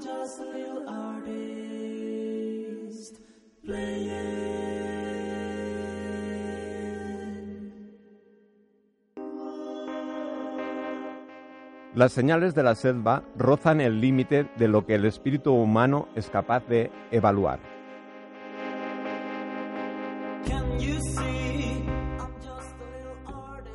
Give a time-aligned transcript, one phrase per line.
[0.00, 1.40] just a little artist
[3.64, 4.40] playing.
[11.94, 16.30] Las señales de la selva rozan el límite de lo que el espíritu humano es
[16.30, 17.58] capaz de evaluar.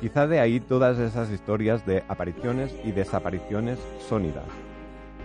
[0.00, 4.44] Quizá de ahí todas esas historias de apariciones y desapariciones sónidas,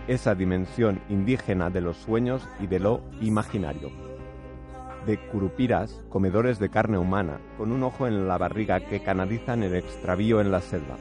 [0.08, 3.90] esa dimensión indígena de los sueños y de lo imaginario.
[5.06, 9.74] De curupiras, comedores de carne humana, con un ojo en la barriga que canalizan el
[9.74, 10.96] extravío en la selva.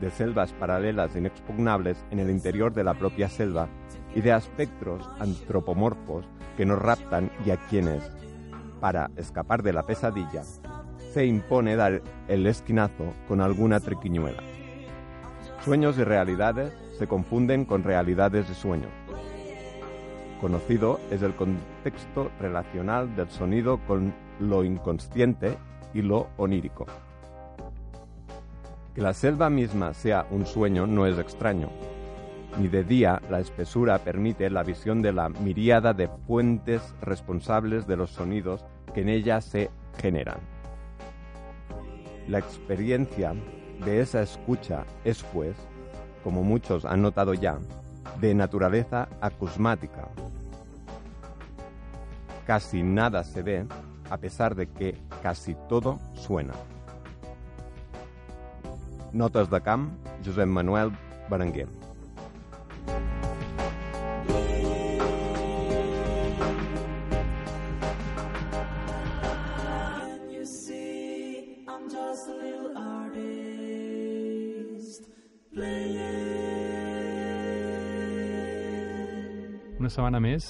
[0.00, 3.68] De selvas paralelas inexpugnables en el interior de la propia selva
[4.14, 6.26] y de espectros antropomorfos
[6.56, 8.10] que nos raptan y a quienes,
[8.80, 10.42] para escapar de la pesadilla,
[11.12, 14.42] se impone dar el esquinazo con alguna triquiñuela.
[15.64, 18.90] Sueños y realidades se confunden con realidades y sueños.
[20.40, 25.56] Conocido es el contexto relacional del sonido con lo inconsciente
[25.94, 26.86] y lo onírico.
[28.94, 31.70] Que la selva misma sea un sueño no es extraño.
[32.58, 37.96] Ni de día la espesura permite la visión de la miríada de fuentes responsables de
[37.96, 40.38] los sonidos que en ella se generan.
[42.28, 43.32] La experiencia
[43.84, 45.56] de esa escucha es, pues,
[46.22, 47.58] como muchos han notado ya,
[48.20, 50.08] de naturaleza acusmática.
[52.46, 53.66] Casi nada se ve,
[54.10, 56.54] a pesar de que casi todo suena.
[59.12, 59.92] Notes de camp,
[60.24, 60.92] Josep Manuel
[61.28, 61.68] Berenguer.
[79.92, 80.46] Setmana més,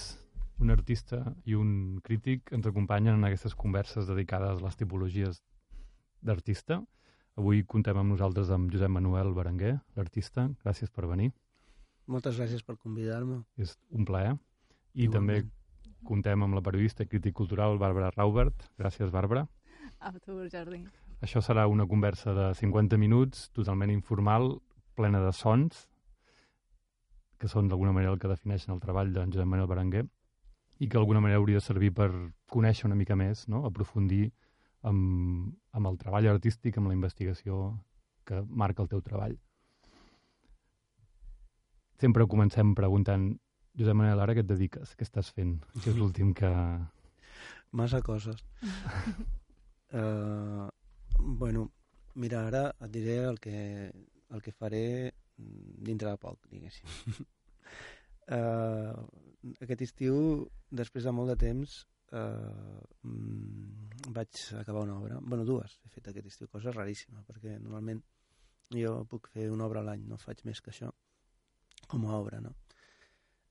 [0.62, 5.40] un artista i un crític ens acompanyen en aquestes converses dedicades a les tipologies
[6.22, 6.80] d'artista.
[7.40, 10.48] Avui contem amb nosaltres amb Josep Manuel Berenguer, l'artista.
[10.64, 11.33] Gràcies per venir,
[12.06, 13.44] Moltes gràcies per convidar-me.
[13.56, 14.34] és un plaer.
[14.94, 15.12] I Igualment.
[15.12, 15.50] també
[16.05, 18.68] contem amb la periodista i crític cultural Bàrbara Raubert.
[18.77, 19.46] Gràcies, Bàrbara.
[20.00, 20.84] A tu, Jordi.
[21.22, 24.61] Això serà una conversa de 50 minuts, totalment informal,
[24.96, 25.88] plena de sons,
[27.42, 30.05] que són d'alguna manera el que defineixen el treball d'en Josep Manuel Berenguer,
[30.79, 32.08] i que d'alguna manera hauria de servir per
[32.55, 33.64] conèixer una mica més, no?
[33.67, 34.29] aprofundir
[34.91, 37.64] amb, amb el treball artístic, amb la investigació
[38.27, 39.35] que marca el teu treball.
[42.03, 43.29] Sempre comencem preguntant,
[43.79, 44.95] Josep Manuel, ara què et dediques?
[44.98, 45.57] Què estàs fent?
[45.80, 46.51] Què és l'últim que...
[47.79, 48.42] Massa coses.
[49.95, 50.69] uh,
[51.42, 51.70] bueno,
[52.14, 53.59] mira, ara et diré el que,
[54.30, 54.85] el que faré
[55.89, 56.89] dintre de poc, diguéssim.
[58.36, 58.95] uh,
[59.64, 60.17] aquest estiu,
[60.83, 61.77] després de molt de temps,
[62.14, 62.80] uh,
[64.13, 65.20] vaig acabar una obra.
[65.20, 68.03] bueno, dues he fet aquest estiu, cosa raríssima, perquè normalment
[68.73, 70.92] jo puc fer una obra a l'any, no faig més que això,
[71.89, 72.55] com a obra, no?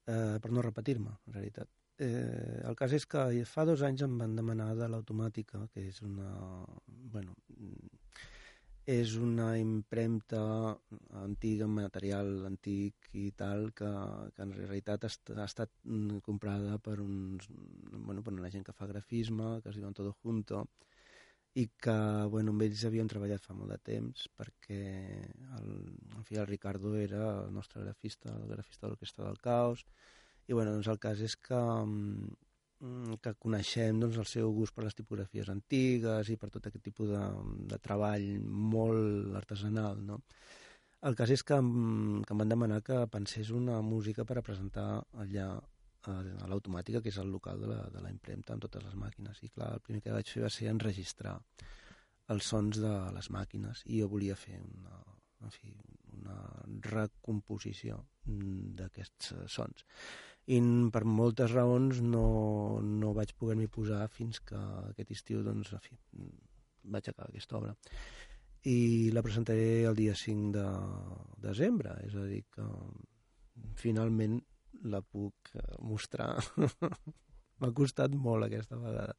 [0.10, 1.70] Uh, per no repetir-me, en realitat.
[2.02, 6.02] Eh, el cas és que fa dos anys em van demanar de l'automàtica, que és
[6.02, 6.32] una...
[6.88, 7.36] Bueno,
[8.90, 10.42] és una impremta
[11.22, 13.90] antiga, material antic i tal, que,
[14.36, 18.66] que en realitat ha, est- ha estat mm, comprada per, uns, bueno, per una gent
[18.66, 20.66] que fa grafisme, que es diuen Todo Junto,
[21.62, 21.96] i que
[22.32, 24.80] bueno, amb ells havíem treballat fa molt de temps perquè
[25.60, 25.72] el,
[26.16, 29.84] en fi, el Ricardo era el nostre grafista, el grafista de l'Orquestra del Caos,
[30.48, 32.32] i bueno, doncs el cas és que, mm,
[33.22, 37.12] que coneixem doncs, el seu gust per les tipografies antigues i per tot aquest tipus
[37.14, 37.22] de,
[37.70, 40.22] de treball molt artesanal, no?
[41.10, 44.46] El cas és que, em- que em van demanar que pensés una música per a
[44.46, 44.88] presentar
[45.24, 48.84] allà a, a l'automàtica, que és el local de la, de la impremta amb totes
[48.86, 49.42] les màquines.
[49.42, 51.38] I clar, el primer que vaig fer va ser enregistrar
[52.34, 55.02] els sons de les màquines i jo volia fer una,
[55.46, 55.74] en fi,
[56.18, 56.38] una
[56.86, 59.86] recomposició mm, d'aquests eh, sons.
[60.48, 60.58] I
[60.92, 64.58] per moltes raons no, no vaig poder-m'hi posar fins que
[64.90, 66.40] aquest estiu, doncs, en fi, mm,
[66.92, 67.76] vaig acabar aquesta obra.
[68.66, 70.66] I la presentaré el dia 5 de
[71.50, 72.66] desembre, és a dir, que
[73.76, 74.40] finalment
[74.84, 76.36] la puc eh, mostrar.
[77.62, 79.14] M'ha costat molt aquesta vegada.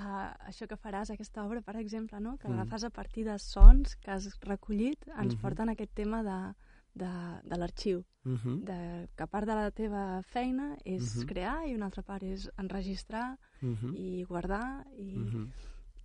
[0.00, 2.36] Uh, això que faràs, aquesta obra, per exemple, no?
[2.38, 2.54] que Mm.
[2.56, 5.40] l'agafes a partir de sons que has recollit, ens Mhm.
[5.42, 6.54] porten a aquest tema de,
[6.94, 7.10] de,
[7.44, 8.64] de l'arxiu, Uh -huh.
[8.64, 11.26] de, que part de la teva feina és Mhm.
[11.26, 13.94] crear i una altra part és enregistrar Uh -huh.
[13.96, 14.86] i guardar.
[14.96, 15.48] I Uh -huh.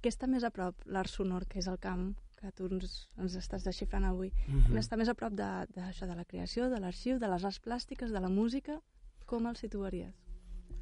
[0.01, 3.35] Què està més a prop, l'art sonor, que és el camp que tu ens, ens
[3.35, 4.65] estàs desxifrant avui, Mhm.
[4.65, 7.43] quin està més a prop de, de, això, de la creació, de l'arxiu, de les
[7.43, 8.81] arts plàstiques, de la música,
[9.25, 10.13] com el situaries?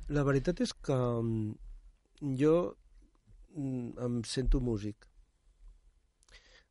[0.09, 1.56] La veritat és que mm,
[2.38, 2.75] jo
[3.56, 5.07] mm, em sento músic.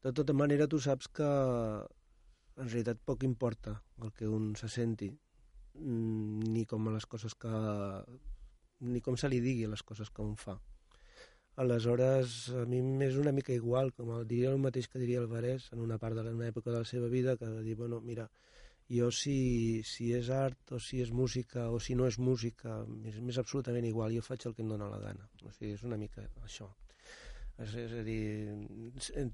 [0.02, 1.22] De tota manera, tu saps que
[2.62, 5.10] en realitat poc importa el que un se senti,
[5.74, 7.54] mm, ni com les coses que...
[8.82, 10.56] ni com se li digui les coses que un fa.
[11.62, 15.68] Aleshores, a mi m'és una mica igual, com el, diria el mateix que diria Alvarez
[15.72, 18.28] en una part de la, una època de la seva vida, que dir, bueno, mira,
[18.90, 23.38] jo si, si és art o si és música o si no és música, m'és
[23.38, 25.28] absolutament igual, jo faig el que em dóna la gana.
[25.44, 26.72] O sigui, és una mica això.
[27.60, 28.22] És, és a dir,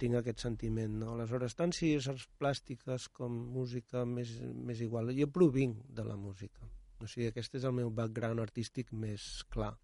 [0.01, 1.13] tinc aquest sentiment, no?
[1.15, 5.13] Aleshores, tant si és arts plàstiques com música, m'és m'és igual.
[5.17, 6.67] Jo provinc de la música.
[6.99, 9.77] O sigui, aquest és el meu background artístic més clar.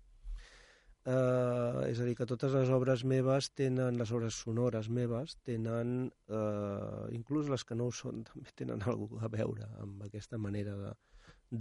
[1.05, 6.09] Uh, és a dir, que totes les obres meves tenen, les obres sonores meves, tenen,
[6.33, 10.79] uh, inclús les que no ho són, també tenen alguna a veure amb aquesta manera
[10.81, 10.95] de,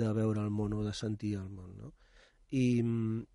[0.03, 1.91] de veure el món o de sentir el món, no?
[2.55, 3.25] I mm,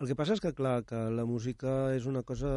[0.00, 2.50] el que passa és que, clar, que la música és una cosa,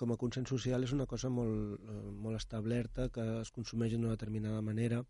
[0.00, 4.14] com a consens social, és una cosa molt, eh, molt establerta, que es consumeix d'una
[4.14, 5.02] determinada manera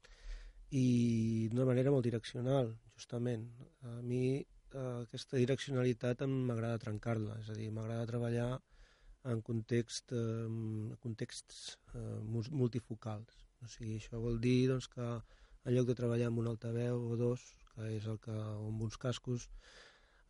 [0.71, 3.49] i d'una manera molt direccional, justament.
[3.83, 8.51] A mi eh, aquesta direccionalitat m'agrada trencar-la, és a dir, m'agrada treballar
[9.33, 12.21] en context, eh, contexts eh,
[12.63, 13.45] multifocals.
[13.65, 17.17] O sigui, això vol dir doncs, que en lloc de treballar amb un altaveu o
[17.19, 17.43] dos,
[17.75, 19.49] que és el que, o amb uns cascos,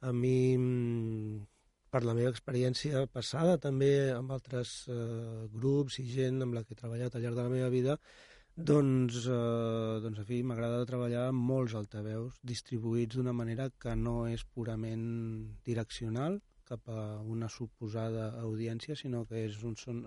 [0.00, 1.46] a mi, mm,
[1.90, 6.74] per la meva experiència passada, també amb altres eh, grups i gent amb la que
[6.74, 7.96] he treballat al llarg de la meva vida,
[8.58, 14.26] doncs, eh, doncs en fi, m'agrada treballar amb molts altaveus distribuïts d'una manera que no
[14.26, 15.06] és purament
[15.64, 17.02] direccional cap a
[17.34, 20.02] una suposada audiència, sinó que és un son,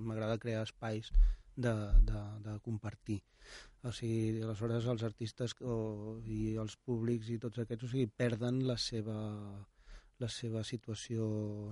[0.00, 1.10] m'agrada crear espais
[1.56, 1.74] de,
[2.08, 3.18] de, de compartir.
[3.86, 8.64] O sigui, aleshores els artistes o, i els públics i tots aquests o sigui, perden
[8.66, 9.18] la seva,
[10.18, 11.28] la seva situació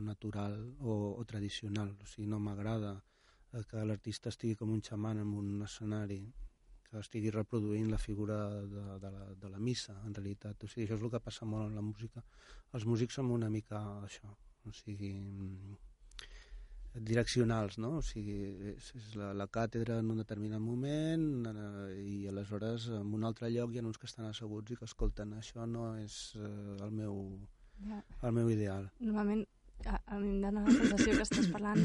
[0.06, 1.96] natural o, o tradicional.
[2.02, 6.20] O sigui, no m'agrada eh, que l'artista estigui com un xaman en un escenari
[6.86, 10.62] que estigui reproduint la figura de, de, la, de la missa, en realitat.
[10.62, 12.22] O sigui, això és el que passa molt en la música.
[12.78, 14.30] Els músics som una mica això,
[14.62, 15.74] o sigui, mm,
[17.00, 17.96] direccionals, no?
[17.98, 18.36] O sigui,
[18.74, 23.50] és, és la, la càtedra en un determinat moment eh, i aleshores en un altre
[23.50, 25.34] lloc hi ha uns que estan asseguts i que escolten.
[25.40, 27.20] Això no és eh, el, meu,
[27.86, 28.02] Ja.
[28.22, 28.90] el meu ideal.
[29.00, 29.44] Normalment,
[29.84, 31.82] a, a mi em dóna la sensació que estàs parlant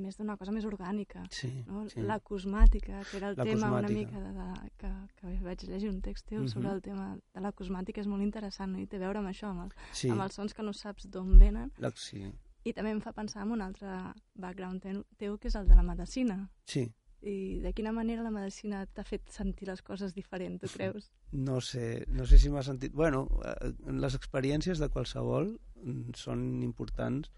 [0.00, 1.22] més d'una cosa més orgànica.
[1.32, 1.86] Sí, No?
[1.88, 2.02] sí.
[2.04, 3.96] La cosmàtica, que era el La tema una cosmàtica.
[3.96, 4.90] mica de, de, que,
[5.20, 6.74] que vaig llegir un text teu sobre Mhm.
[6.76, 8.78] el tema de la cosmàtica, és molt interessant, no?
[8.78, 10.08] i té a veure amb això, amb, el, sí.
[10.12, 12.26] amb els sons que no saps d'on venen, La, sí,
[12.64, 13.92] i també em fa pensar en un altre
[14.34, 14.84] background
[15.18, 16.42] teu, que és el de la medicina.
[16.66, 16.90] sí.
[17.20, 21.10] I de quina manera la medicina t'ha fet sentir les coses diferent, tu creus?
[21.32, 22.94] No sé, no sé si m'ha sentit...
[22.96, 27.28] Bueno, eh, les experiències de qualsevol mm, són importants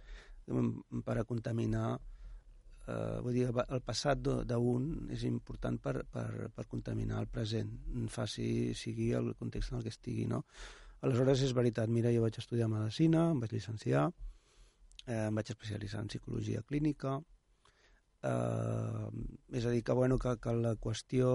[0.47, 1.99] mm, per a contaminar
[2.87, 7.73] eh, vull dir, el passat d'un és important per, per, per contaminar el present,
[8.11, 8.49] faci,
[8.79, 10.45] sigui el context en el que estigui, no?
[11.03, 14.13] Aleshores, és veritat, mira, jo vaig estudiar Medicina, em vaig llicenciar,
[15.07, 17.17] eh, em vaig especialitzar en Psicologia Clínica,
[18.23, 19.09] eh,
[19.59, 21.33] és a dir, que, bueno, que, que la qüestió,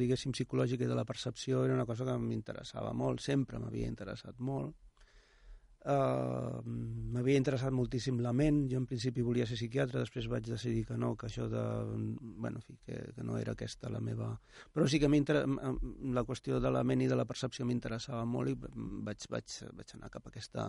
[0.00, 4.38] diguéssim, psicològica i de la percepció era una cosa que m'interessava molt, sempre m'havia interessat
[4.38, 4.74] molt.
[5.86, 6.64] Uh,
[7.14, 10.96] m'havia interessat moltíssim la ment, jo en principi volia ser psiquiatre, després vaig decidir que
[10.98, 11.62] no, que això de...
[12.42, 14.32] Bueno, en fi, que, que no era aquesta la meva...
[14.74, 18.56] Però sí que la qüestió de la ment i de la percepció m'interessava molt i
[18.58, 20.66] vaig, vaig, vaig anar cap a, aquesta,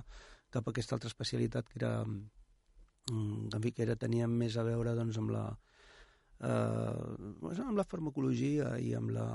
[0.53, 4.67] cap a aquesta altra especialitat que era mm, en fi, que era, tenia més a
[4.69, 5.47] veure doncs, amb la
[6.45, 9.31] eh, doncs, amb la farmacologia i amb la,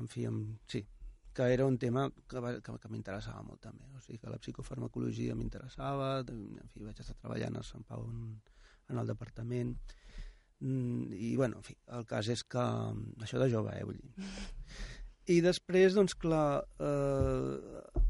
[0.00, 0.80] en fi, amb, sí,
[1.36, 5.36] que era un tema que, que, que m'interessava molt també, o sigui que la psicofarmacologia
[5.36, 8.36] m'interessava, en fi, vaig estar treballant a Sant Pau en,
[8.88, 9.76] en el departament,
[10.60, 12.62] Mm, i bueno, en fi, el cas és que
[13.22, 14.28] això de jove, eh, vull dir.
[15.36, 18.04] I després, doncs clar, eh,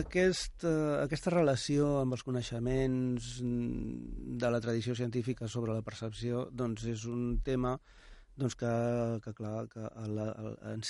[0.00, 6.48] aquest, eh, aquesta relació amb els coneixements mm, de la tradició científica sobre la percepció
[6.50, 7.76] doncs és un tema
[8.38, 8.72] doncs que,
[9.24, 10.82] que clar, que la, a, en,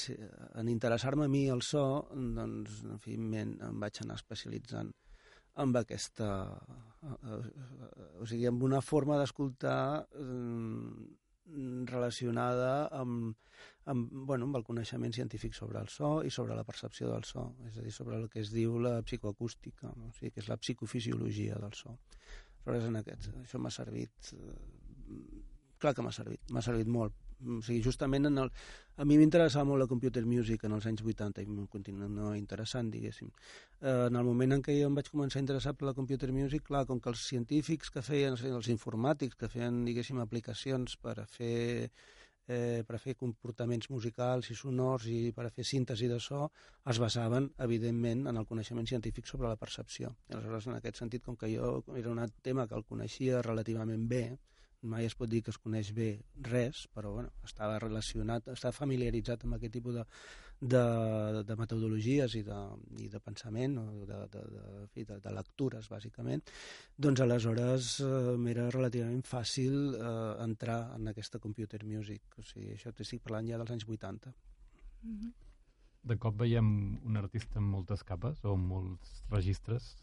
[0.61, 4.93] en interessar-me a mi el so, doncs, en fi, em, em vaig anar especialitzant
[5.63, 6.29] amb aquesta...
[7.03, 11.09] eh, eh, o sigui, amb una forma d'escoltar eh,
[11.89, 13.37] relacionada amb,
[13.89, 17.47] amb, bueno, amb el coneixement científic sobre el so i sobre la percepció del so,
[17.67, 20.13] és a dir, sobre el que es diu la psicoacústica, no?
[20.13, 21.97] o sigui, que és la psicofisiologia del so.
[22.69, 24.57] Aleshores, en aquest, això m'ha servit eh,
[25.81, 27.17] clar que m'ha servit, m'ha servit molt.
[27.47, 28.51] O sigui, justament en el,
[28.99, 32.91] a mi m'interessava molt la computer music en els anys 80 i em continua interessant,
[32.91, 33.31] diguéssim.
[33.81, 36.33] Eh, en el moment en què jo em vaig començar a interessar per la computer
[36.35, 41.21] music, clar, com que els científics que feien, els informàtics que feien, diguéssim, aplicacions per
[41.23, 41.91] a fer
[42.49, 46.49] eh, per a fer comportaments musicals i sonors i per a fer síntesi de so,
[46.91, 50.15] es basaven, evidentment, en el coneixement científic sobre la percepció.
[50.29, 54.09] I aleshores, en aquest sentit, com que jo era un tema que el coneixia relativament
[54.09, 54.25] bé,
[54.83, 56.11] mai es pot dir que es coneix bé
[56.47, 60.05] res, però bueno, estava relacionat, estava familiaritzat amb aquest tipus de,
[60.61, 60.83] de,
[61.47, 62.59] de metodologies i de,
[63.03, 64.63] i de pensament, o de, de, de,
[64.95, 66.45] de, de, de lectures, bàsicament,
[66.97, 70.15] doncs aleshores eh, m'era relativament fàcil eh,
[70.47, 72.39] entrar en aquesta computer music.
[72.39, 74.35] O sigui, això t'estic parlant ja dels anys 80.
[75.03, 75.37] Mhm.
[76.09, 76.69] De cop veiem
[77.05, 79.97] un artista amb moltes capes o amb molts registres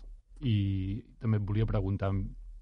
[0.43, 2.11] i també et volia preguntar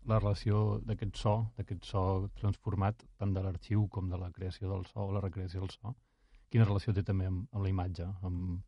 [0.10, 2.04] la relació d'aquest so, d'aquest so
[2.40, 5.94] transformat, tant de l'arxiu com de la creació del so o la recreació del so,
[6.52, 8.62] quina relació té també amb, amb la imatge, amb,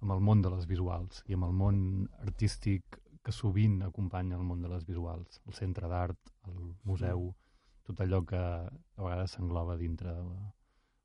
[0.00, 1.80] amb el món de les visuals i amb el món
[2.26, 7.30] artístic que sovint acompanya el món de les visuals, el centre d'art, el museu,
[7.88, 10.12] tot allò que a vegades s'engloba dintre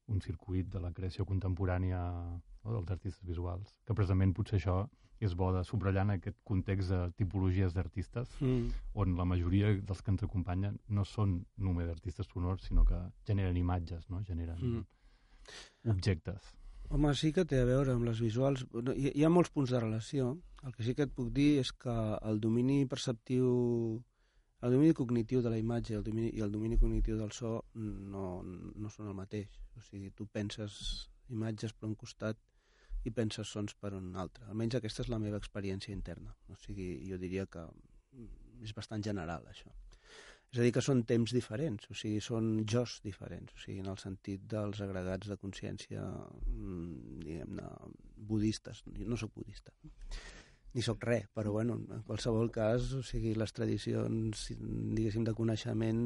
[0.09, 4.81] un circuit de la creació contemporània no, dels artistes visuals, que precisament potser això
[5.19, 8.69] és bo de subratllar en aquest context de tipologies d'artistes Mm.
[8.93, 13.57] on la majoria dels que ens acompanyen no són només artistes sonors, sinó que generen
[13.57, 14.23] imatges, no?
[14.23, 14.85] generen Mm.
[15.91, 16.53] objectes.
[16.89, 18.63] Home, sí que té a veure amb les visuals.
[18.95, 20.31] Hi, hi ha molts punts de relació.
[20.65, 21.93] El que sí que et puc dir és que
[22.25, 24.01] el domini perceptiu,
[24.61, 28.41] el domini cognitiu de la imatge el domini, i el domini cognitiu del so no,
[28.43, 29.49] no són el mateix.
[29.77, 32.37] O sigui, tu penses imatges per un costat
[33.07, 34.47] i penses sons per un altre.
[34.49, 36.35] Almenys aquesta és la meva experiència interna.
[36.49, 37.65] O sigui, jo diria que
[38.63, 39.71] és bastant general, això.
[40.49, 43.91] És a dir, que són temps diferents, o sigui, són jos diferents, o sigui, en
[43.91, 47.67] el sentit dels agregats de consciència, mm, diguem-ne,
[48.31, 48.81] budistes.
[48.97, 49.75] Jo no sóc budista,
[50.73, 54.43] ni sóc res, però bueno, en qualsevol cas, o sigui, les tradicions,
[54.97, 56.01] diguéssim, de coneixement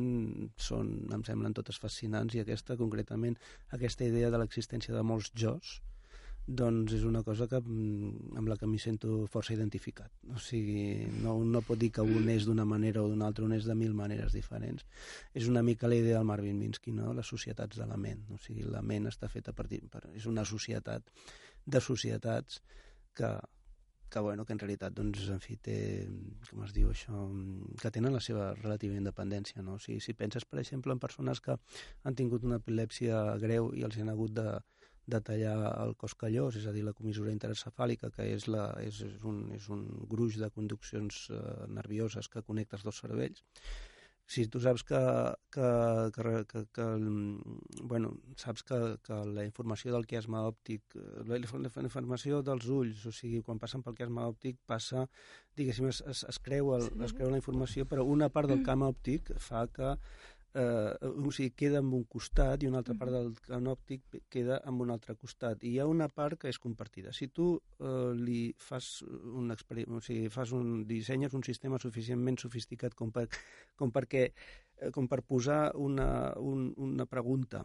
[0.68, 3.40] són, em semblen totes fascinants i aquesta, concretament,
[3.76, 5.80] aquesta idea de l'existència de molts jos,
[6.46, 10.12] doncs és una cosa que, mm, amb la que m'hi sento força identificat.
[10.36, 13.54] O sigui, no, no pot dir que un és d'una manera o d'una altra, un
[13.54, 14.86] és de mil maneres diferents.
[15.34, 17.14] És una mica la idea del Marvin Minsky, no?
[17.14, 18.26] les societats de la ment.
[18.32, 19.82] O sigui, la ment està feta partir...
[19.90, 21.04] Per, és una societat
[21.66, 22.62] de societats
[23.16, 23.40] que,
[24.10, 25.78] que, bueno, que en realitat, doncs, en fi, té,
[26.50, 27.24] com es diu això,
[27.80, 29.80] que tenen la seva relativa independència, no?
[29.80, 31.56] O sigui, si penses, per exemple, en persones que
[32.04, 34.60] han tingut una epilèpsia greu i els han hagut de,
[35.06, 39.02] de tallar el cos callós, és a dir, la comissura interencefàlica, que és, la, és,
[39.04, 41.42] és, un, és un gruix de conduccions eh,
[41.80, 43.44] nervioses que connecta els dos cervells.
[44.26, 45.00] Si tu saps que,
[45.52, 45.70] que,
[46.16, 50.96] que, que, que mm, bueno, saps que, que la informació del quiasme òptic,
[51.28, 55.04] la, la informació dels ulls, o sigui, quan passen pel quiasme òptic passa,
[55.60, 58.88] diguéssim, es, es, es, creu el, es creu la informació, però una part del camp
[58.88, 59.92] òptic fa que
[60.54, 64.60] eh, o sigui, queda en un costat i una altra part del camp òptic queda
[64.70, 65.64] en un altre costat.
[65.64, 67.14] I hi ha una part que és compartida.
[67.14, 72.40] Si tu eh, li fas un experiment, o sigui, fas un, dissenyes un sistema suficientment
[72.42, 73.28] sofisticat com, per,
[73.80, 77.64] com perquè eh, com per posar una, un, una pregunta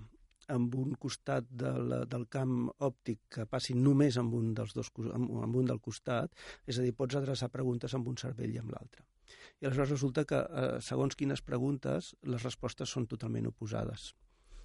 [0.49, 4.89] amb un costat de la, del camp òptic que passi només amb un, dels dos,
[5.13, 6.33] amb, amb un del costat,
[6.65, 9.05] és a dir, pots adreçar preguntes amb un cervell i amb l'altre.
[9.61, 14.13] I aleshores resulta que, eh, segons quines preguntes, les respostes són totalment oposades.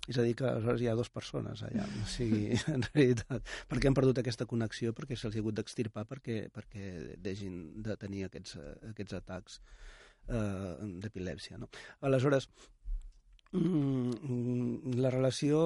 [0.08, 3.90] És a dir, que aleshores hi ha dues persones allà, o sigui, en realitat, perquè
[3.90, 8.58] han perdut aquesta connexió, perquè se'ls ha hagut d'extirpar perquè, perquè deixin de tenir aquests,
[8.60, 9.60] eh, aquests atacs
[10.28, 11.58] eh, d'epilèpsia.
[11.62, 11.72] No?
[12.02, 12.50] Aleshores,
[13.56, 15.64] mm, la relació...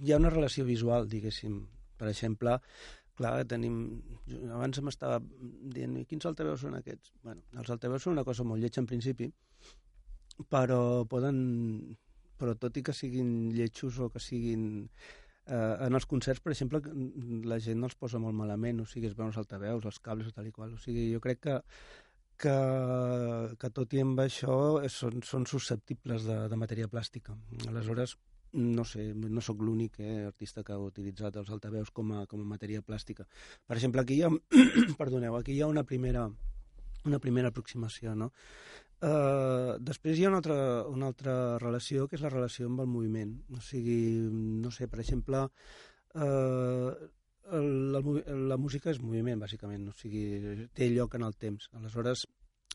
[0.00, 1.60] Hi ha una relació visual, diguéssim.
[2.00, 2.58] Per exemple,
[3.18, 3.76] clar, tenim...
[4.54, 5.20] Abans m'estava
[5.76, 7.12] dient, "I quins altaveus són aquests?
[7.26, 9.30] Bueno, els altaveus són una cosa molt lletja en principi,
[10.52, 11.38] però poden...
[12.36, 14.66] Però tot i que siguin lletjos o que siguin...
[15.46, 16.82] Eh, en els concerts, per exemple,
[17.46, 20.48] la gent els posa molt malament, o sigui, es veuen els altaveus, els cables, tal
[20.48, 20.74] i qual.
[20.74, 21.60] O sigui, jo crec que
[22.36, 22.54] que,
[23.60, 24.56] que tot i amb això
[24.92, 27.36] són, són susceptibles de, de matèria plàstica.
[27.70, 28.16] Aleshores,
[28.52, 32.40] no sé, no sóc l'únic eh, artista que ha utilitzat els altaveus com a, com
[32.40, 33.26] a matèria plàstica.
[33.66, 34.30] Per exemple, aquí hi ha,
[35.00, 36.26] perdoneu, aquí hi ha una primera,
[37.04, 38.30] una primera aproximació, no?
[38.96, 40.56] Uh, després hi ha una altra,
[40.88, 43.34] una altra relació, que és la relació amb el moviment.
[43.52, 43.98] O sigui,
[44.62, 45.42] no sé, per exemple,
[46.16, 46.88] uh,
[47.52, 50.24] el, movi- la música és moviment, bàsicament, o sigui,
[50.74, 51.68] té lloc en el temps.
[51.76, 52.24] Aleshores,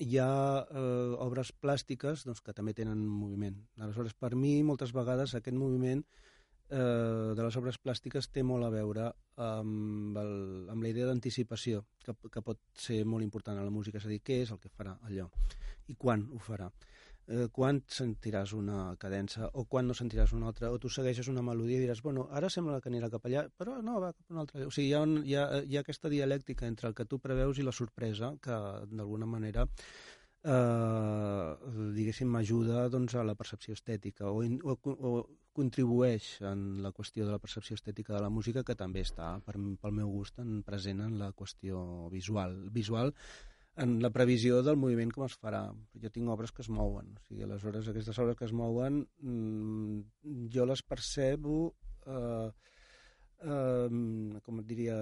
[0.01, 0.31] hi ha
[0.65, 3.57] eh, obres plàstiques doncs, que també tenen moviment.
[3.79, 6.03] Aleshores, per mi, moltes vegades aquest moviment
[6.71, 9.09] eh, de les obres plàstiques té molt a veure
[9.41, 10.33] amb, el,
[10.73, 14.13] amb la idea d'anticipació, que, que pot ser molt important a la música, és a
[14.13, 15.29] dir, què és el que farà allò
[15.91, 16.69] i quan ho farà.
[17.29, 21.43] Eh, quan sentiràs una cadença o quan no sentiràs una altra, o tu segueixes una
[21.45, 24.33] melodia i diràs, bueno, ara sembla que anirà cap allà, però no, va cap a
[24.33, 24.65] una altra.
[24.65, 27.21] O sigui, hi ha, un, hi ha, hi ha aquesta dialèctica entre el que tu
[27.21, 28.57] preveus i la sorpresa que,
[28.89, 29.67] d'alguna manera,
[30.43, 31.51] eh,
[31.99, 35.13] diguéssim, m'ajuda doncs, a la percepció estètica o, in, o, o
[35.53, 39.55] contribueix en la qüestió de la percepció estètica de la música que també està, per,
[39.55, 42.57] pel meu gust, en, present en la qüestió visual.
[42.71, 43.13] Visual
[43.77, 45.63] en la previsió del moviment com es farà.
[46.03, 50.01] Jo tinc obres que es mouen, o sigui, aleshores aquestes obres que es mouen mmm,
[50.53, 51.57] jo les percebo
[52.05, 52.49] eh,
[53.41, 53.89] eh,
[54.43, 54.97] com et diria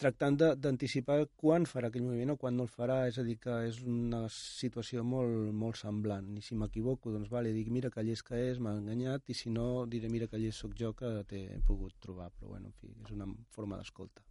[0.00, 3.56] tractant d'anticipar quan farà aquell moviment o quan no el farà, és a dir, que
[3.68, 6.30] és una situació molt, molt semblant.
[6.40, 9.52] I si m'equivoco, doncs vale, dic, mira que llest que és, m'ha enganyat, i si
[9.52, 12.30] no, diré, mira que llest sóc jo que t'he pogut trobar.
[12.38, 14.29] Però, bueno, en fi, és una forma d'escolta.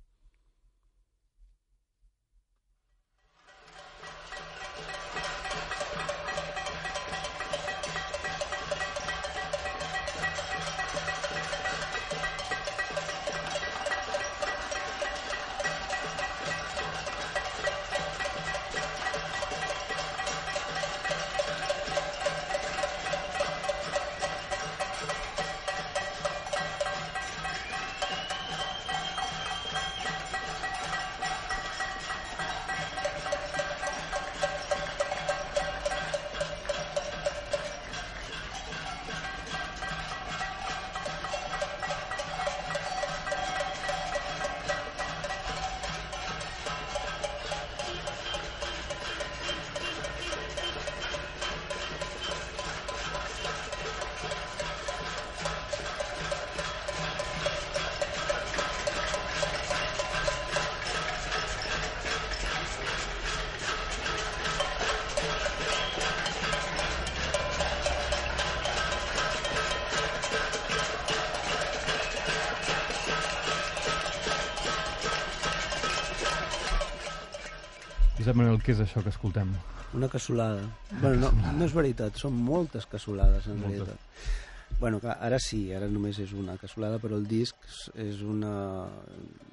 [78.29, 79.49] Josep Manuel, què és això que escoltem?
[79.97, 80.61] Una cassolada.
[81.01, 83.79] Bueno, no, no és veritat, són moltes cassolades, en Moltes.
[83.87, 84.77] realitat.
[84.79, 87.55] Bueno, clar, ara sí, ara només és una cassolada, però el disc
[87.95, 88.85] és- una,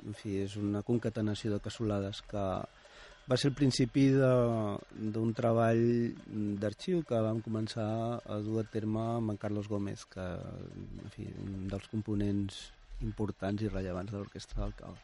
[0.04, 6.12] en fi, és una concatenació de cassolades que va ser el principi d'un treball
[6.60, 11.32] d'arxiu que vam començar a dur a terme amb en Carlos Gómez, que en fi,
[11.48, 12.60] un dels components
[13.00, 15.00] importants i rellevants de l'Orquestra del Caos.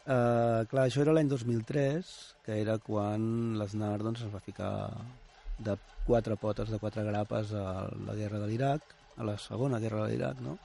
[0.00, 2.10] Uh, clar, això era l'any 2003,
[2.46, 4.72] que era quan l'Aznar doncs, es va ficar
[5.60, 10.06] de quatre potes, de quatre grapes a la guerra de l'Iraq, a la segona guerra
[10.06, 10.56] de l'Iraq, no?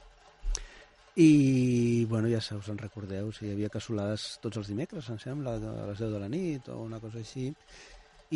[1.16, 5.54] I, bueno, ja us en recordeu, si hi havia cassolades tots els dimecres, em sembla,
[5.56, 7.46] a les 10 de la nit o una cosa així.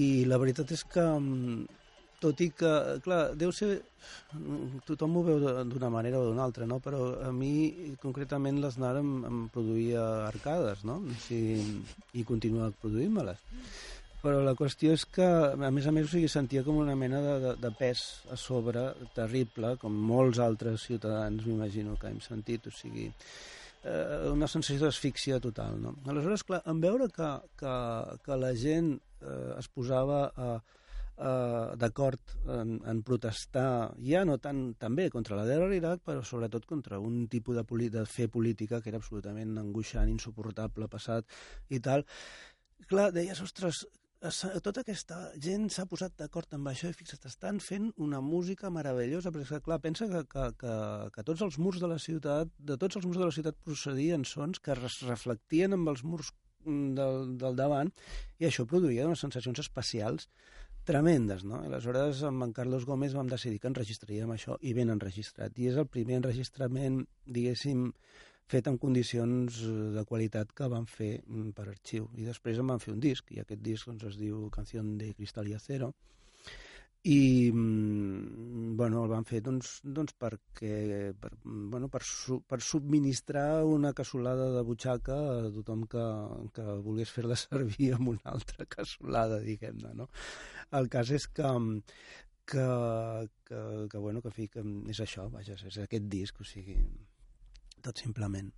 [0.01, 1.80] I la veritat és que, mm,
[2.21, 2.73] tot i que,
[3.05, 3.71] clar, deu ser...
[4.37, 6.81] mm, Tothom ho veu d'una manera o d'una altra, no?
[6.85, 11.01] Però a mi, concretament, l'Aznar em, em produïa arcades, no?
[11.27, 11.41] Sí,
[12.15, 13.43] I continua produint-me-les.
[14.21, 17.23] Però la qüestió és que, a més a més, o sigui, sentia com una mena
[17.25, 22.69] de, de, de pes a sobre terrible, com molts altres ciutadans, m'imagino, que hem sentit,
[22.69, 23.07] o sigui,
[23.81, 25.95] eh, una sensació d'asfíxia total, no?
[26.05, 27.31] Aleshores, clar, en veure que,
[27.63, 27.73] que,
[28.27, 30.51] que la gent eh, es posava a,
[31.21, 36.25] a, d'acord en, en protestar, ja no tant també contra la guerra a l'Iraq, però
[36.25, 41.29] sobretot contra un tipus de, de fer política que era absolutament angoixant, insuportable, passat
[41.69, 42.07] i tal.
[42.91, 43.85] Clar, deies, ostres,
[44.21, 48.71] es- tota aquesta gent s'ha posat d'acord amb això i fixa't, estan fent una música
[48.73, 50.75] meravellosa, perquè clar, pensa que, que, que,
[51.15, 54.25] que tots els murs de la ciutat, de tots els murs de la ciutat procedien
[54.29, 56.33] sons que es reflectien amb els murs
[56.65, 57.93] mm, del, del davant
[58.39, 60.29] i això produïa unes sensacions especials
[60.91, 61.63] tremendes, no?
[61.65, 65.57] Aleshores, amb en Carlos Gómez vam decidir que enregistraríem això i ben enregistrat.
[65.59, 67.01] I és el primer enregistrament,
[67.39, 67.89] diguéssim,
[68.51, 72.09] fet en condicions eh, de qualitat que vam fer mm, per arxiu.
[72.19, 75.13] I després en vam fer un disc, i aquest disc doncs, es diu Canción de
[75.15, 75.95] Cristal y Acero,
[77.03, 83.65] i mm, bueno, el van fer doncs, doncs perquè per, bueno, per, su, per subministrar
[83.65, 86.05] una cassolada de butxaca a tothom que,
[86.57, 90.11] que volgués fer-la servir amb una altra cassolada, diguem-ne, no?
[90.77, 91.55] El cas és que,
[92.45, 92.67] que,
[93.49, 96.77] que, que, bueno, que, fi, que és això, vaja, és aquest disc, o sigui,
[97.81, 98.53] tot simplement.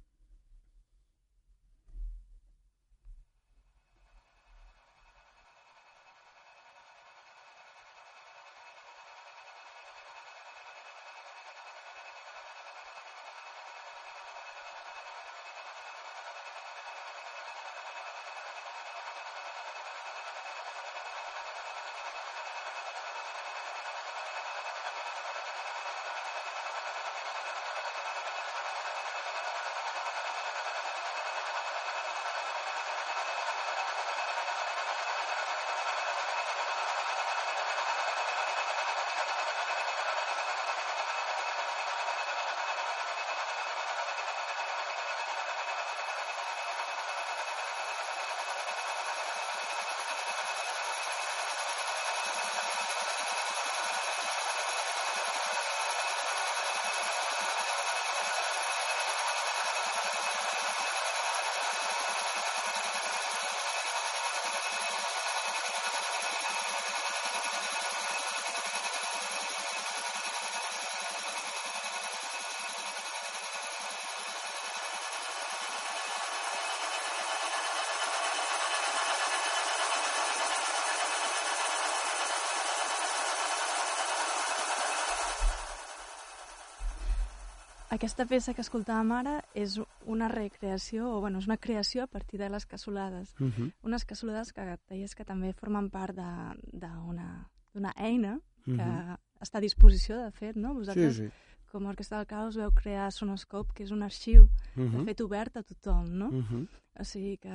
[87.93, 89.79] Aquesta peça que escoltàvem ara és
[90.09, 93.35] una recreació, o bueno, és una creació a partir de les cassolades.
[93.41, 93.73] Uh -huh.
[93.83, 99.17] Unes cassolades que deies que també formen part de- d'una eina que Mhm.
[99.41, 100.71] està a disposició, de fet, no?
[100.71, 101.29] Sí, Vosaltres, sí.
[101.71, 104.45] com a Orquestra del Caos, veu crear Sonoscope, que és un arxiu,
[104.77, 105.05] Uh de -huh.
[105.05, 106.29] fet, obert a tothom, no?
[106.29, 106.69] Uh -huh.
[107.01, 107.49] O sigui que,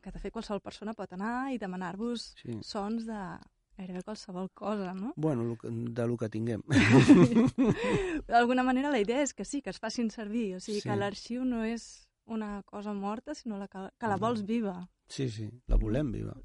[0.00, 2.58] que de fet qualsevol persona pot anar i demanar-vos Sí.
[2.62, 3.38] sons de
[3.82, 5.12] gairebé qualsevol cosa, no?
[5.16, 6.62] Bueno, de lo que tinguem.
[8.28, 10.88] D'alguna manera la idea és que sí, que es facin servir, o sigui Sí.
[10.88, 14.20] que l'arxiu no és una cosa morta, sinó la que, que la Mm.
[14.20, 14.88] vols viva.
[15.08, 16.36] Sí, sí, la volem viva.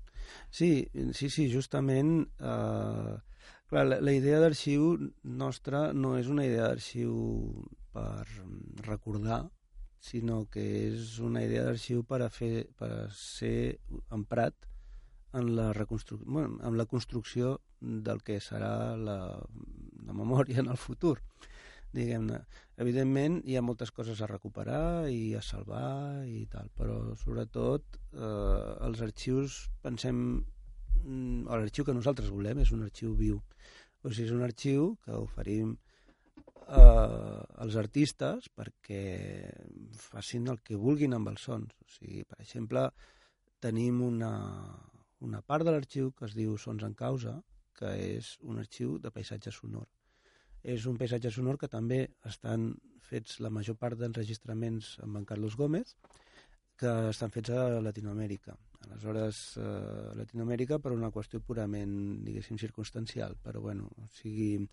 [0.49, 2.27] Sí, sí, sí, justament...
[2.39, 3.17] Eh,
[3.67, 7.13] clar, la, la idea d'arxiu nostra no és una idea d'arxiu
[7.93, 8.25] per
[8.87, 9.49] recordar,
[9.99, 13.79] sinó que és una idea d'arxiu per, a fer, per a ser
[14.11, 14.55] emprat
[15.33, 16.19] en la, reconstru...
[16.25, 19.19] bueno, en la construcció del que serà la,
[20.05, 21.17] la memòria en el futur
[21.95, 22.41] diguem-ne.
[22.83, 28.87] Evidentment, hi ha moltes coses a recuperar i a salvar i tal, però sobretot eh,
[28.87, 30.21] els arxius, pensem,
[31.03, 33.41] mm, l'arxiu que nosaltres volem és un arxiu viu.
[34.03, 39.01] O sigui, és un arxiu que oferim eh, als artistes perquè
[39.97, 41.73] facin el que vulguin amb els sons.
[41.81, 42.89] O sigui, per exemple,
[43.63, 44.35] tenim una,
[45.19, 47.39] una part de l'arxiu que es diu Sons en causa,
[47.77, 49.87] que és un arxiu de paisatge sonor
[50.67, 52.73] és un paisatge sonor que també estan
[53.07, 55.95] fets la major part d'enregistraments amb en Carlos Gómez,
[56.77, 58.57] que estan fets a Latinoamèrica.
[58.85, 64.67] Aleshores, eh, Latinoamèrica per una qüestió purament, diguéssim, circumstancial, però bueno, o sigui,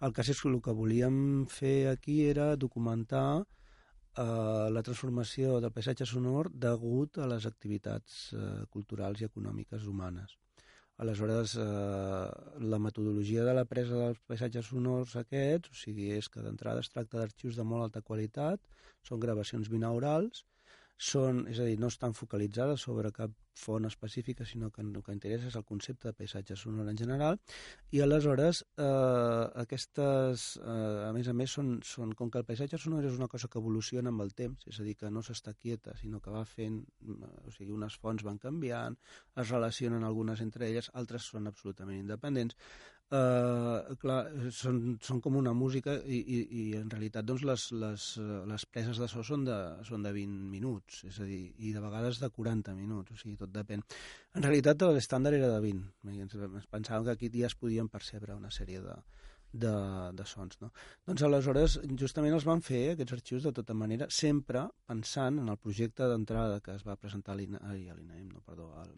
[0.00, 3.59] el cas és que el que volíem fer aquí era documentar eh,
[4.18, 10.36] la transformació del paisatge sonor degut a les activitats eh, culturals i econòmiques humanes.
[11.00, 12.30] Aleshores, eh,
[12.72, 16.90] la metodologia de la presa dels paisatges sonors aquests, o sigui, és que d'entrada es
[16.90, 18.60] tracta d'arxius de molt alta qualitat,
[19.02, 20.44] són gravacions binaurals,
[21.00, 25.14] són, és a dir, no estan focalitzades sobre cap font específica, sinó que el que
[25.16, 27.38] interessa és el concepte de paisatge sonor en general,
[27.96, 32.80] i aleshores eh, aquestes, eh, a més a més, són, són, com que el paisatge
[32.84, 35.56] sonor és una cosa que evoluciona amb el temps, és a dir, que no s'està
[35.56, 39.00] quieta, sinó que va fent, eh, o sigui, unes fonts van canviant,
[39.40, 42.60] es relacionen algunes entre elles, altres són absolutament independents.
[43.10, 44.20] Uh, clar,
[44.54, 48.64] són, són com una música i, i, i en realitat doncs, les, les, eh, les
[48.70, 49.56] preses de so són de,
[49.88, 53.34] són de 20 minuts, és a dir, i de vegades de 40 minuts, o sigui,
[53.40, 53.82] tot depèn.
[54.38, 57.90] En realitat l'estàndard era de 20, i ens, ens pensàvem que aquí ja es podien
[57.90, 58.94] percebre una sèrie de,
[59.52, 59.74] de,
[60.14, 60.60] de sons.
[60.62, 60.70] No?
[61.10, 65.58] Doncs aleshores justament els van fer, aquests arxius, de tota manera, sempre pensant en el
[65.58, 68.94] projecte d'entrada que es va presentar a l'INAEM, no, perdó, al,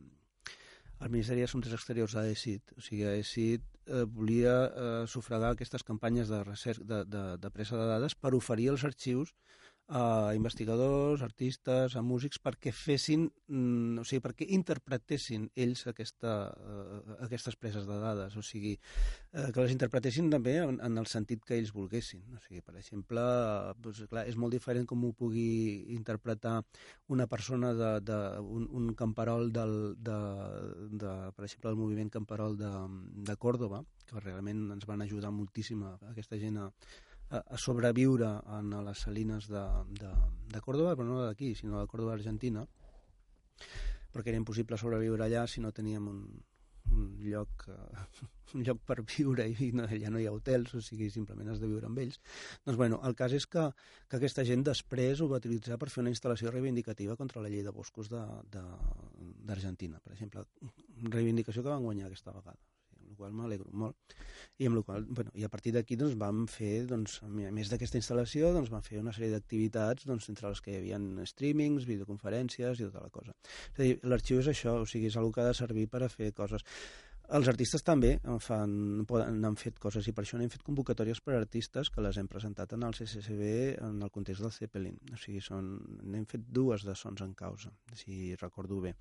[1.02, 2.74] al Ministeri d'Assumptes Exteriors a ESIT.
[2.78, 7.78] O sigui, ESIT eh, volia eh, sufragar aquestes campanyes de, recerca, de, de, de presa
[7.80, 9.34] de dades per oferir els arxius
[9.88, 17.16] a investigadors, artistes, a músics, perquè fessin, mm, o sigui, perquè interpretessin ells aquesta, eh,
[17.26, 18.78] aquestes preses de dades, o sigui,
[19.32, 22.22] eh, que les interpretessin també en, en el sentit que ells volguessin.
[22.32, 23.20] O sigui, per exemple,
[23.84, 26.62] doncs, clar, és molt diferent com ho pugui interpretar
[27.08, 30.18] una persona de, de un, un camperol del, de,
[30.88, 32.72] de, per exemple, el moviment camperol de,
[33.28, 36.70] de Còrdoba, que realment ens van ajudar moltíssim a aquesta gent a,
[37.32, 39.64] a, sobreviure en les salines de,
[39.98, 40.12] de,
[40.52, 42.64] de Còrdoba, però no d'aquí, sinó de Còrdoba, Argentina,
[44.12, 46.22] perquè era impossible sobreviure allà si no teníem un,
[46.92, 48.06] un lloc eh,
[48.56, 51.62] un lloc per viure i no, allà no hi ha hotels, o sigui, simplement has
[51.62, 52.20] de viure amb ells.
[52.66, 53.64] Doncs bueno, el cas és que,
[54.08, 57.64] que aquesta gent després ho va utilitzar per fer una instal·lació reivindicativa contra la llei
[57.64, 60.44] de boscos d'Argentina, per exemple.
[61.16, 62.60] Reivindicació que van guanyar aquesta vegada
[63.22, 64.16] qual m'alegro molt.
[64.58, 67.70] I, amb la qual, bueno, i a partir d'aquí doncs, vam fer, doncs, a més
[67.72, 71.86] d'aquesta instal·lació, doncs, vam fer una sèrie d'activitats doncs, entre les que hi havia streamings,
[71.88, 73.36] videoconferències i tota la cosa.
[73.72, 76.04] És a dir, l'arxiu és això, o sigui, és una que ha de servir per
[76.04, 76.66] a fer coses.
[77.32, 78.72] Els artistes també en fan,
[79.08, 82.18] poden, han fet coses i per això n'hem fet convocatòries per a artistes que les
[82.20, 83.44] hem presentat en el CCCB
[83.86, 84.98] en el context del Zeppelin.
[85.14, 85.70] O sigui, són,
[86.02, 88.92] n'hem fet dues de sons en causa, si recordo bé.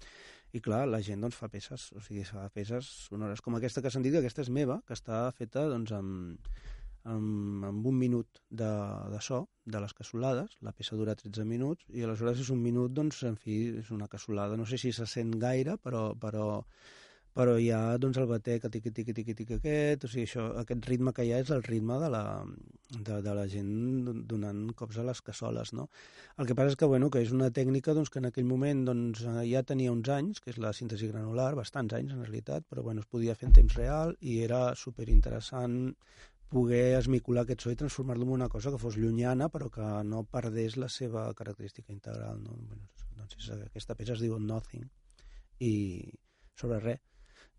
[0.51, 3.91] I clar, la gent doncs, fa peces, o sigui, fa peces sonores com aquesta que
[3.93, 6.49] s'han dit, que aquesta és meva, que està feta doncs, amb,
[7.03, 8.71] amb, amb un minut de,
[9.13, 12.91] de so de les cassolades, la peça dura 13 minuts i aleshores és un minut,
[12.93, 16.47] doncs, en fi, és una cassolada, no sé si se sent gaire, però, però,
[17.37, 20.87] però hi ha doncs, el batec, tiqui, tiqui, tiqui, tiqui aquest, o sigui, això, aquest
[20.89, 22.23] ritme que hi ha és el ritme de la,
[22.91, 23.69] de, de la gent
[24.27, 25.87] donant cops a les cassoles, no?
[26.37, 28.83] El que passa és que, bueno, que és una tècnica doncs, que en aquell moment
[28.89, 32.83] doncs, ja tenia uns anys, que és la síntesi granular, bastants anys en realitat, però
[32.83, 35.79] bueno, es podia fer en temps real i era superinteressant
[36.51, 40.25] poder esmicular aquest so i transformar-lo en una cosa que fos llunyana però que no
[40.27, 42.43] perdés la seva característica integral.
[42.43, 42.57] No?
[42.67, 44.83] Bueno, doncs aquesta peça es diu Nothing
[45.63, 45.71] i
[46.59, 46.99] sobre res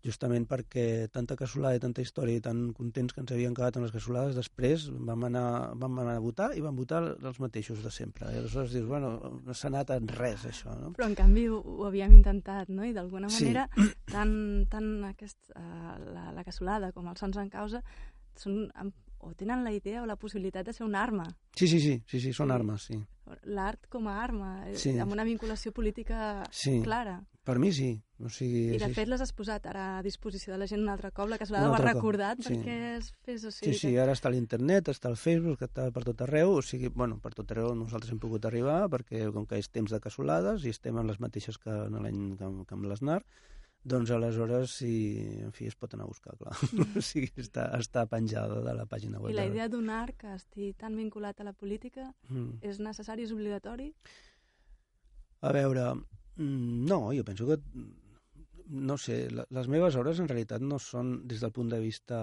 [0.03, 3.85] justament perquè tanta cassolada i tanta història i tan contents que ens havien quedat amb
[3.87, 5.45] les cassolades, després vam anar,
[5.79, 8.27] vam anar a votar i vam votar els mateixos de sempre.
[8.33, 9.13] I aleshores dius, bueno,
[9.45, 10.91] no s'ha anat en res, això, no?
[10.97, 12.83] Però en canvi ho, ho havíem intentat, no?
[12.83, 13.45] I d'alguna Sí.
[13.45, 13.69] manera
[14.11, 17.79] tant, tant aquest, uh, la, la cassolada com els sons en causa
[18.35, 18.67] són,
[19.23, 21.23] o tenen la idea o la possibilitat de ser una arma.
[21.55, 22.53] Sí, sí, sí, sí, sí són Sí.
[22.53, 22.99] armes, sí.
[23.45, 24.97] L'art com a arma, eh, Sí.
[24.99, 26.81] amb una vinculació política Sí.
[26.83, 27.21] clara.
[27.43, 28.01] Per mi sí.
[28.23, 30.89] O sigui, I de fet les has posat ara a disposició de la gent un
[30.89, 32.53] altre cop, la cassolada Un ho ha altre cop, recordat sí.
[32.55, 33.65] perquè es fes així.
[33.65, 36.87] Sí, sí, ara està a l'internet, està al Facebook, està per tot arreu, o sigui,
[36.87, 40.63] bueno, per tot arreu nosaltres hem pogut arribar, perquè com que és temps de cassolades
[40.63, 43.19] i estem en les mateixes que en l'any que, que amb l'Esnar,
[43.83, 44.93] doncs aleshores, sí,
[45.43, 46.53] en fi, es pot anar a buscar, clar.
[46.95, 49.33] o sigui, està, està penjada de la pàgina web.
[49.33, 52.61] I la de- idea d'un art que estigui tan vinculat a la política Mm.
[52.63, 53.89] és necessari, és obligatori?
[55.43, 55.89] A veure,
[56.37, 57.91] mm, no, jo penso que, mm,
[58.69, 62.19] no sé, les meves obres en realitat no són, des del punt de vista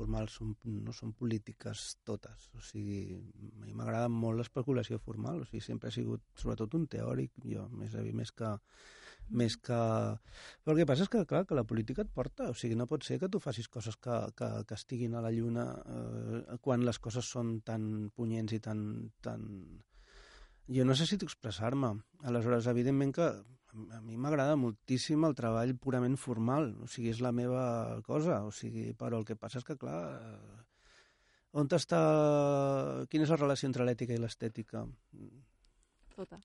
[0.00, 2.48] formal, són, no són polítiques totes.
[2.56, 3.02] O sigui,
[3.60, 7.68] a mi m'agrada molt l'especulació formal, o sigui, sempre he sigut sobretot un teòric, jo,
[7.76, 8.54] més, més que
[9.30, 9.76] més que...
[10.64, 12.88] Però el que passa és que, clar, que la política et porta, o sigui, no
[12.90, 16.84] pot ser que tu facis coses que, que, que estiguin a la lluna eh, quan
[16.86, 18.82] les coses són tan punyents i tan,
[19.22, 19.46] tan,
[20.70, 21.94] jo necessito expressar-me.
[22.26, 23.30] Aleshores, evidentment que
[23.96, 28.52] a mi m'agrada moltíssim el treball purament formal, o sigui, és la meva cosa, o
[28.54, 30.60] sigui, però el que passa és que, clar, eh,
[31.60, 32.00] on està...
[33.10, 34.84] Quina és la relació entre l'ètica i l'estètica?
[36.14, 36.40] Tota.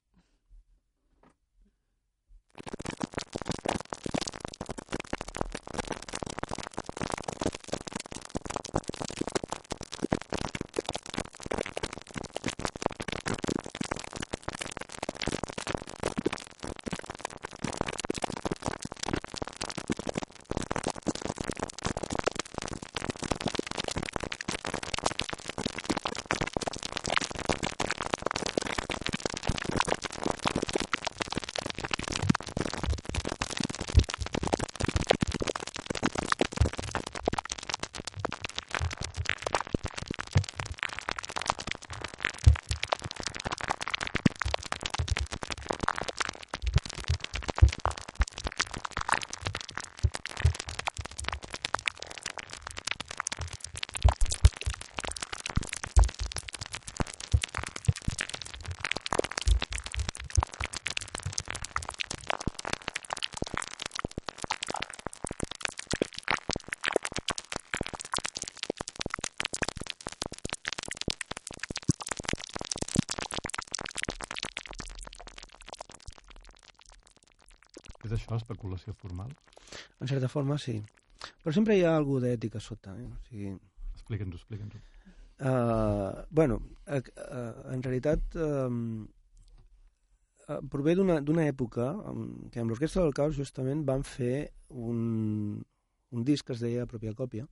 [78.16, 79.32] És això, especulació formal?
[80.00, 80.80] En certa forma, sí.
[81.44, 83.08] Però sempre hi ha algú d'ètica sota, eh?
[83.08, 83.56] O sigui,
[84.06, 84.80] Explica'ns-ho, explica'ns-ho.
[85.40, 89.08] Uh, bueno, uh, uh, en realitat um,
[90.48, 95.58] uh, prové d'una d'una època um, que amb l'Orquestra del Caos justament van fer un,
[96.16, 97.48] un disc que es deia Pròpia Còpia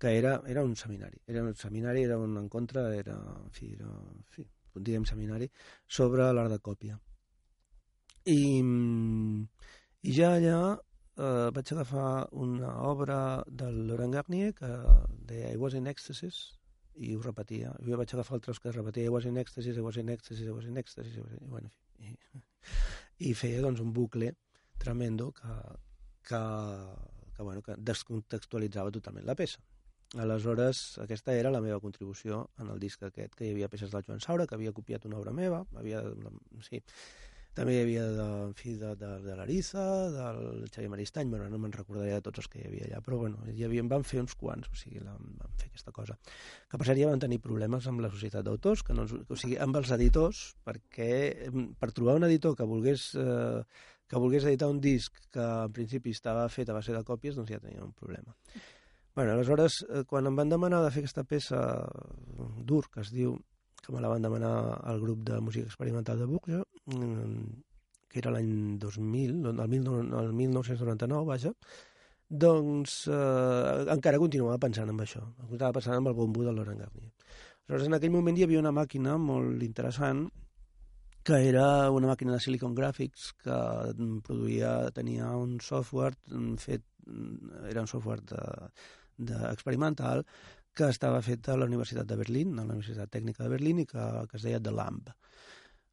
[0.00, 3.92] que era, era un seminari era un seminari, era un encontre era, en fi, era,
[3.92, 5.46] en fi, diguem seminari
[5.86, 6.98] sobre l'art de còpia
[8.26, 9.15] i, mm,
[10.06, 10.58] i ja allà
[11.18, 14.68] eh, vaig agafar una obra del Laurent Garnier que
[15.30, 16.38] deia I was in ecstasis
[16.96, 17.72] i ho repetia.
[17.84, 20.46] Jo vaig agafar el tros que repetia I was in ecstasis, I was in ecstasis,
[20.46, 21.50] I was in ecstasis, I, was in...
[21.50, 22.14] Bueno, i,
[23.26, 24.30] i feia doncs un bucle
[24.78, 25.58] tremendo que,
[26.28, 26.42] que,
[27.34, 29.58] que, bueno, que descontextualitzava totalment la peça.
[30.22, 34.06] Aleshores, aquesta era la meva contribució en el disc aquest, que hi havia peces del
[34.06, 36.04] Joan Saura, que havia copiat una obra meva, havia,
[36.62, 36.78] sí,
[37.56, 41.58] també hi havia de, en fi, de, de, de l'Ariza, del Xavier Maristany, bueno, no
[41.62, 44.04] me'n recordaré de tots els que hi havia allà, però bueno, hi havia, en van
[44.04, 46.18] fer uns quants, o sigui, la, van fer aquesta cosa.
[46.68, 49.40] Que per cert ja van tenir problemes amb la societat d'autors, que no, ens- o
[49.40, 51.10] sigui, amb els editors, perquè
[51.80, 53.64] per trobar un editor que volgués, eh,
[54.06, 57.50] que volgués editar un disc que en principi estava fet a base de còpies, doncs
[57.50, 58.36] ja tenia un problema.
[59.16, 61.58] Bueno, aleshores, eh, quan em van demanar de fer aquesta peça
[62.68, 63.38] dur, que es diu
[63.82, 68.32] que me la van demanar al grup de música experimental de Bourges, mm, que era
[68.32, 71.52] l'any 2000, el, mil, el 1999, vaja,
[72.26, 77.12] doncs eh, encara continuava pensant en això, estava pensant en el bombo de Laurent Garnier.
[77.66, 80.26] Aleshores, en aquell moment hi havia una màquina molt interessant
[81.26, 83.54] que era una màquina de Silicon Graphics que
[83.96, 88.42] mm, produïa, tenia un software mm, fet, mm, era un software de,
[89.18, 90.22] de, experimental
[90.76, 93.86] que estava fet a la Universitat de Berlín, a la Universitat Tècnica de Berlín, i
[93.90, 95.10] que, que es deia The Lamp,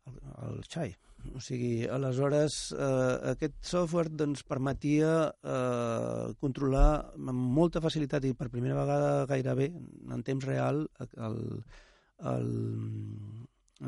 [0.10, 0.92] el, el xai.
[1.32, 8.52] O sigui, aleshores, eh, aquest software doncs, permetia eh, controlar amb molta facilitat i per
[8.52, 11.40] primera vegada gairebé en temps real el,
[12.34, 12.52] el,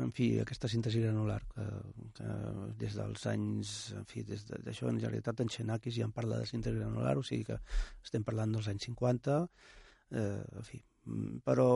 [0.00, 1.68] en fi, aquesta síntesi granular que,
[2.16, 2.32] que
[2.80, 6.48] des dels anys, en fi, des d'això en realitat en Xenakis ja en parla de
[6.48, 7.60] síntesi granular, o sigui que
[8.02, 9.40] estem parlant dels anys 50,
[10.16, 10.80] eh, en fi,
[11.46, 11.68] però,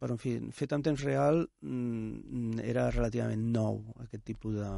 [0.00, 4.70] però en fi, fet en temps real mm, era relativament nou aquest tipus de,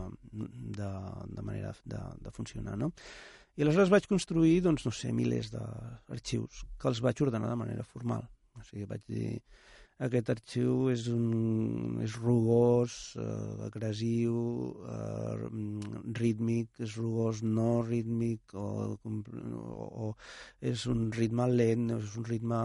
[0.78, 0.90] de,
[1.36, 2.90] de manera de, de funcionar, no?
[3.56, 7.86] I aleshores vaig construir, doncs, no sé, milers d'arxius que els vaig ordenar de manera
[7.88, 8.26] formal.
[8.56, 9.38] O sigui, vaig dir,
[10.04, 14.36] aquest arxiu és, un, és rugós, eh, agressiu,
[14.92, 15.46] eh,
[16.18, 20.10] rítmic, és rugós no rítmic, o, o, o
[20.60, 22.58] és un ritme lent, és un ritme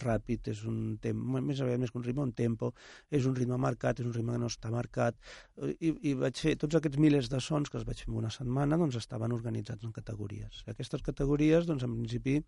[0.00, 2.72] ràpid, és un tempo, més aviat més que un ritme, un tempo,
[3.10, 5.20] és un ritme marcat, és un ritme que no està marcat,
[5.60, 8.32] i, i vaig fer tots aquests milers de sons que els vaig fer en una
[8.32, 10.64] setmana, doncs estaven organitzats en categories.
[10.72, 12.38] Aquestes categories, doncs en principi,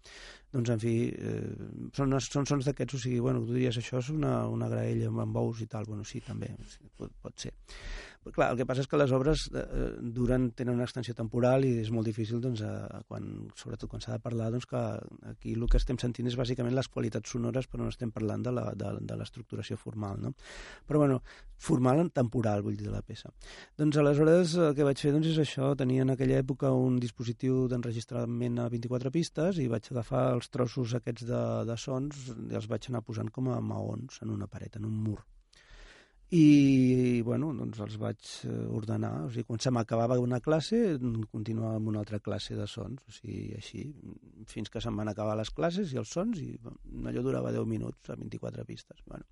[0.57, 4.09] doncs en fi, eh, són, són sons d'aquests, o sigui, bueno, tu diries, això és
[4.17, 5.89] una una, graella amb ous i tal.
[5.89, 6.51] Bueno, sí, també,
[6.99, 7.53] pot, pot ser.
[8.21, 9.63] Però, clar, el que passa és que les obres eh,
[10.17, 14.19] duren, tenen una extensió temporal i és molt difícil, doncs, a, quan, sobretot quan s'ha
[14.19, 14.83] de parlar, doncs, que
[15.31, 18.53] aquí el que estem sentint és bàsicament les qualitats sonores, però no estem parlant de
[18.53, 20.35] la, de, de l'estructuració formal, no?
[20.85, 21.23] Però, bueno,
[21.57, 23.33] formal en temporal, vull dir, de la peça.
[23.81, 27.65] Doncs, aleshores, el que vaig fer, doncs, és això, tenia en aquella època un dispositiu
[27.73, 32.69] d'enregistrament a 24 pistes i vaig agafar els trossos aquests de, de sons i els
[32.69, 35.23] vaig anar posant com a maons en una paret, en un mur
[36.31, 40.79] i bueno, doncs els vaig eh, ordenar, o sigui, quan se m'acabava una classe
[41.33, 43.83] continuava amb una altra classe de sons, o sigui, així,
[44.47, 46.79] fins que se'm van acabar les classes i els sons i bueno,
[47.11, 49.03] allò durava 10 minuts a 24 pistes.
[49.11, 49.27] Bueno,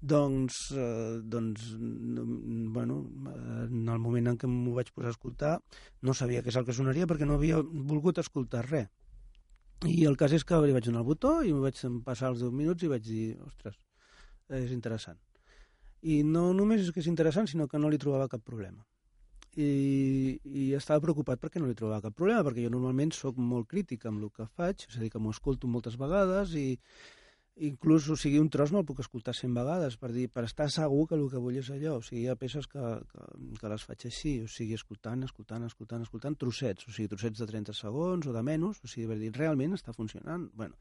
[0.00, 2.98] doncs, eh, doncs bueno,
[3.66, 5.52] en el moment en què m'ho vaig posar a escoltar
[6.00, 8.88] no sabia què és el que sonaria perquè no havia volgut escoltar res.
[9.84, 12.40] I el cas és que li vaig donar el botó i em vaig passar els
[12.40, 13.76] 10 minuts i vaig dir, ostres,
[14.48, 15.20] és interessant
[16.06, 18.84] i no només és que és interessant, sinó que no li trobava cap problema.
[19.56, 23.70] I, i estava preocupat perquè no li trobava cap problema, perquè jo normalment sóc molt
[23.70, 26.66] crític amb el que faig, és a dir, que m'ho escolto moltes vegades i
[27.56, 30.68] inclús, o sigui, un tros no el puc escoltar 100 vegades per dir, per estar
[30.70, 31.96] segur que el que vull és allò.
[31.98, 33.26] O sigui, hi ha peces que, que,
[33.62, 37.48] que les faig així, o sigui, escoltant, escoltant, escoltant, escoltant, trossets, o sigui, trossets de
[37.48, 40.50] 30 segons o de menys, o sigui, per dir, realment està funcionant.
[40.54, 40.76] Bueno,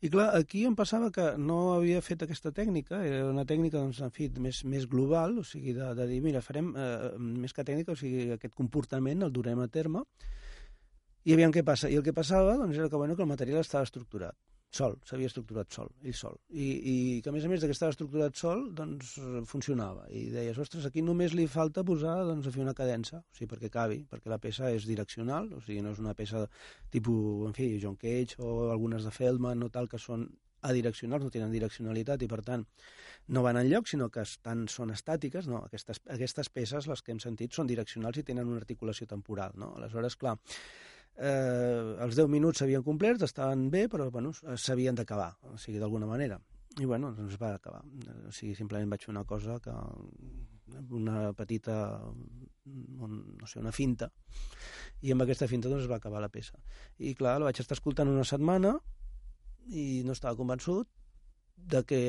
[0.00, 4.00] i clar, aquí em passava que no havia fet aquesta tècnica, era una tècnica, doncs,
[4.00, 7.66] en fi, més, més global, o sigui, de, de dir, mira, farem eh, més que
[7.68, 10.06] tècnica, o sigui, aquest comportament el durem a terme,
[11.24, 11.90] i aviam què passa.
[11.90, 14.36] I el que passava, doncs, era que, bueno, que el material estava estructurat
[14.70, 16.36] sol, s'havia estructurat sol, ell sol.
[16.54, 16.94] I, i
[17.24, 19.16] que a més a més que estava estructurat sol, doncs
[19.50, 20.06] funcionava.
[20.14, 23.50] I deies, ostres, aquí només li falta posar, doncs, a fer una cadença, o sigui,
[23.50, 26.44] perquè cabi, perquè la peça és direccional, o sigui, no és una peça
[26.94, 30.28] tipus, en fi, John Cage o algunes de Feldman o tal, que són
[30.70, 32.66] adireccionals, no tenen direccionalitat i per tant
[33.32, 35.64] no van enlloc, sinó que estan, són estàtiques, no?
[35.66, 39.72] Aquestes, aquestes peces, les que hem sentit, són direccionals i tenen una articulació temporal, no?
[39.78, 40.36] Aleshores, clar,
[41.20, 46.08] eh, els 10 minuts s'havien complert, estaven bé, però bueno, s'havien d'acabar, o sigui, d'alguna
[46.08, 46.40] manera.
[46.78, 47.82] I bueno, doncs va acabar.
[48.28, 49.74] O sigui, simplement vaig fer una cosa que
[50.94, 54.10] una petita un, no sé, una finta
[55.02, 56.60] i amb aquesta finta doncs va acabar la peça
[56.98, 58.76] i clar, la vaig estar escoltant una setmana
[59.66, 60.88] i no estava convençut
[61.74, 62.02] de que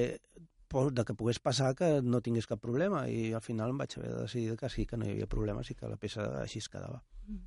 [0.72, 4.12] de que pogués passar que no tingués cap problema i al final em vaig haver
[4.14, 6.70] de decidir que sí, que no hi havia problemes i que la peça així es
[6.72, 7.02] quedava.
[7.28, 7.42] Mm.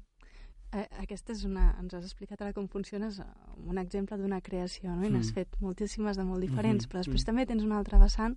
[0.74, 1.68] Aquesta és una...
[1.80, 3.20] Ens has explicat ara com funciones
[3.64, 5.04] un exemple d'una creació, no?
[5.06, 5.34] I n'has mm.
[5.38, 6.90] fet moltíssimes de molt diferents, mm -hmm.
[6.90, 7.26] però després mm.
[7.26, 8.36] també tens una altra vessant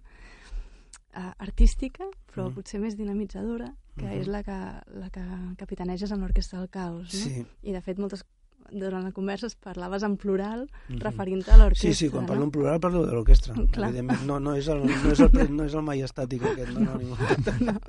[1.18, 2.54] uh, artística, però mm.
[2.56, 4.22] potser més dinamitzadora, que mm -hmm.
[4.22, 4.60] és la que,
[5.00, 5.24] la que
[5.58, 7.20] capitaneges en l'Orquestra del Caos, no?
[7.20, 7.46] Sí.
[7.64, 8.24] I, de fet, moltes
[8.72, 11.02] durant la conversa parlaves en plural mm -hmm.
[11.02, 11.94] referint-te a l'orquestra.
[11.94, 12.28] Sí, sí, quan no?
[12.28, 13.54] parlo en plural parlo de l'orquestra.
[13.88, 16.98] Evidentment, no, no, és el, no, és el, no és el mai estàtic aquest, no,
[16.98, 17.16] no,
[17.68, 17.80] no.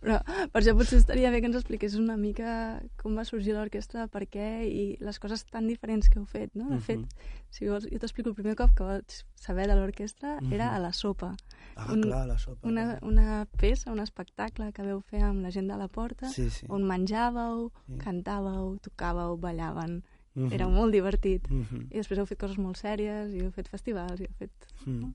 [0.00, 0.20] Però
[0.52, 4.26] per això potser estaria bé que ens expliqués una mica com va sorgir l'orquestra, per
[4.26, 6.68] què i les coses tan diferents que heu fet, no?
[6.70, 7.50] De fet, mm -hmm.
[7.50, 10.54] si vols, jo t'explico el primer cop que vaig saber de l'orquestra mm -hmm.
[10.54, 11.36] era a la sopa.
[11.76, 12.66] Ah, un, clar, la sopa.
[12.68, 16.48] Una, una peça, un espectacle que veu fer amb la gent de la porta, sí,
[16.50, 16.66] sí.
[16.68, 17.98] on menjàveu, sí.
[17.98, 20.02] cantàveu, tocàveu, ballaven
[20.36, 20.52] Uh -huh.
[20.52, 21.48] Era molt divertit.
[21.50, 21.82] Uh -huh.
[21.90, 24.52] I després heu fet coses molt sèries, i heu fet festivals, i heu fet...
[24.86, 25.12] Uh -huh.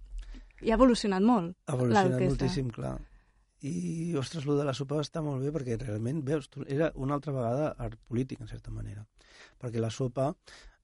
[0.62, 3.00] I ha evolucionat molt, Ha evolucionat moltíssim, clar.
[3.62, 7.14] I, ostres, lo de la sopa està molt bé perquè realment, veus, tu, era una
[7.14, 9.06] altra vegada art polític, en certa manera.
[9.60, 10.36] Perquè la sopa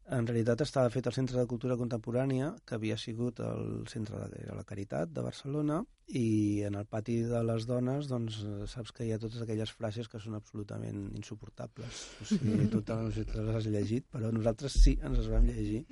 [0.08, 4.56] en realitat estava fet al Centre de Cultura Contemporània, que havia sigut el centre de
[4.56, 8.38] la Caritat de Barcelona, i en el pati de les dones, doncs,
[8.72, 12.06] saps que hi ha totes aquelles frases que són absolutament insuportables.
[12.24, 12.70] O sigui,
[13.18, 15.84] si te les has llegit, però nosaltres sí, ens les vam llegir.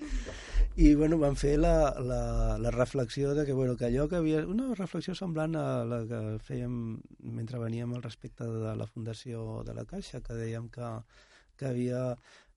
[0.78, 2.22] I, bueno, vam fer la, la,
[2.64, 4.46] la reflexió de que, bueno, que allò que havia...
[4.48, 6.80] Una reflexió semblant a la que fèiem
[7.36, 10.96] mentre veníem al respecte de la Fundació de la Caixa, que dèiem que,
[11.60, 12.02] que havia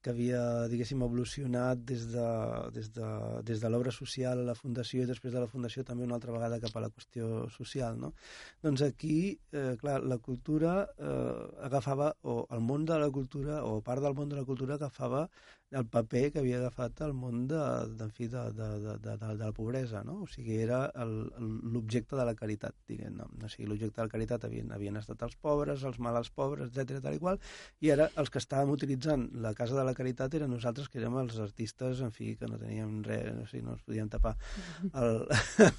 [0.02, 0.40] que havia,
[0.70, 2.26] diguéssim, evolucionat des de,
[2.74, 3.08] des de,
[3.48, 6.34] des de l'obra social a la Fundació i després de la Fundació també una altra
[6.34, 8.12] vegada cap a la qüestió social, no?
[8.62, 9.18] Doncs aquí,
[9.52, 14.14] eh, clar, la cultura eh, agafava, o el món de la cultura, o part del
[14.14, 15.26] món de la cultura agafava
[15.70, 17.60] el paper que havia agafat el món de,
[17.98, 20.22] de, fi, de, de, de, de, de, la pobresa, no?
[20.24, 23.26] O sigui, era l'objecte de la caritat, diguem-ne.
[23.44, 27.02] O sigui, l'objecte de la caritat havien, havien estat els pobres, els malalts pobres, etc
[27.04, 27.40] tal i qual,
[27.84, 31.18] i ara els que estàvem utilitzant la Casa de la Caritat eren nosaltres, que érem
[31.20, 34.36] els artistes, en fi, que no teníem res, o sigui, no ens podíem tapar.
[34.94, 35.20] El...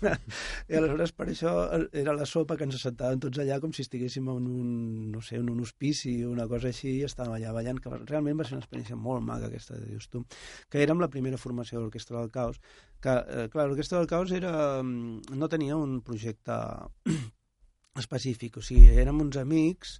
[0.70, 1.56] I aleshores, per això,
[1.98, 4.70] era la sopa que ens sentàvem tots allà com si estiguéssim en un,
[5.16, 8.38] no sé, en un hospici o una cosa així, i estàvem allà ballant, que realment
[8.38, 10.24] va ser una experiència molt maca aquesta dius tu,
[10.70, 12.60] que érem la primera formació de l'Orquestra del Caos,
[13.02, 14.54] que, eh, clar, l'Orquestra del Caos era,
[14.84, 16.58] mm, no tenia un projecte
[18.04, 20.00] específic, o sigui, érem uns amics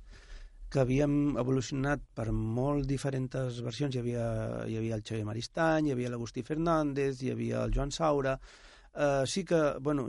[0.70, 3.96] que havíem evolucionat per molt diferents versions.
[3.96, 4.26] Hi havia,
[4.70, 8.36] hi havia el Xavier Maristany, hi havia l'Agustí Fernández, hi havia el Joan Saura,
[8.90, 10.08] Uh, sí que, bueno,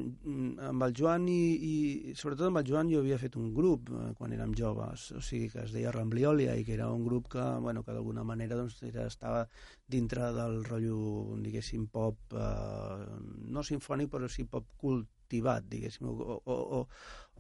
[0.65, 1.35] amb el Joan i,
[1.69, 5.21] i sobretot amb el Joan jo havia fet un grup uh, quan érem joves, o
[5.21, 8.57] sigui que es deia Rambliolia i que era un grup que, bueno, que d'alguna manera
[8.57, 9.45] doncs, era, estava
[9.85, 13.05] dintre del rotllo, diguéssim, pop, uh,
[13.53, 16.83] no sinfònic, però sí pop cultivat, diguéssim, o, o, o,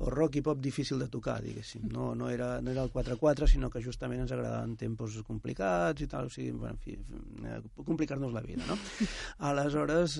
[0.00, 1.84] o rock i pop difícil de tocar, diguéssim.
[1.92, 6.08] No, no, era, no era el 4-4, sinó que justament ens agradaven tempos complicats i
[6.08, 6.96] tal, o sigui, bueno, en fi,
[7.44, 8.78] eh, complicar-nos la vida, no?
[9.50, 10.16] Aleshores,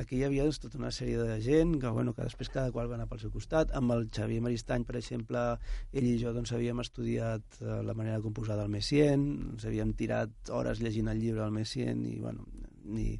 [0.00, 2.90] aquí hi havia doncs, tota una sèrie de gent que, bueno, que després cada qual
[2.92, 3.72] va anar pel seu costat.
[3.78, 5.46] Amb el Xavier Maristany, per exemple,
[5.92, 9.24] ell i jo doncs, havíem estudiat eh, la manera de composar del Messien,
[9.54, 12.44] ens havíem tirat hores llegint el llibre del Messien i, bueno,
[12.92, 13.16] i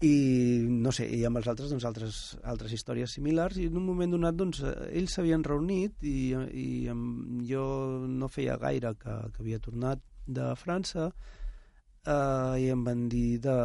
[0.00, 3.58] i no sé, i amb els altres doncs, altres, altres històries similars.
[3.60, 7.64] I en un moment donat doncs, ells s'havien reunit i, i amb, jo
[8.08, 13.58] no feia gaire que, que havia tornat de França eh, i em van dir de,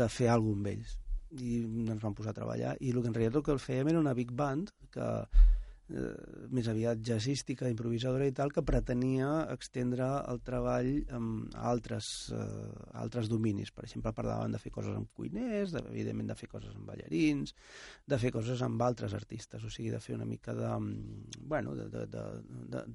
[0.00, 0.96] de fer alguna amb ells.
[1.36, 1.60] I
[1.92, 2.76] ens vam posar a treballar.
[2.80, 5.08] I el que en realitat el que fèiem era una big band que
[5.90, 12.88] eh, més aviat jazzística, improvisadora i tal, que pretenia extendre el treball amb altres, eh,
[13.02, 13.72] altres dominis.
[13.74, 17.54] Per exemple, parlaven de fer coses amb cuiners, de, evidentment de fer coses amb ballarins,
[18.06, 20.74] de fer coses amb altres artistes, o sigui, de fer una mica de...
[21.40, 21.76] bueno,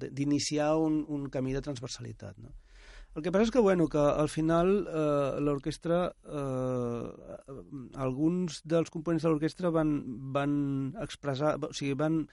[0.02, 2.54] d'iniciar un, un camí de transversalitat, no?
[3.14, 7.52] El que passa és que, bueno, que al final eh, l'orquestra, eh,
[8.02, 9.92] alguns dels components de l'orquestra van,
[10.34, 10.56] van
[11.04, 12.24] expressar, o sigui, van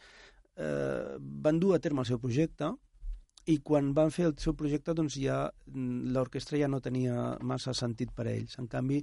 [0.58, 2.72] eh, van dur a terme el seu projecte
[3.50, 7.74] i quan van fer el seu projecte doncs ja mm, l'orquestra ja no tenia massa
[7.74, 8.58] sentit per a ells.
[8.62, 9.00] En canvi,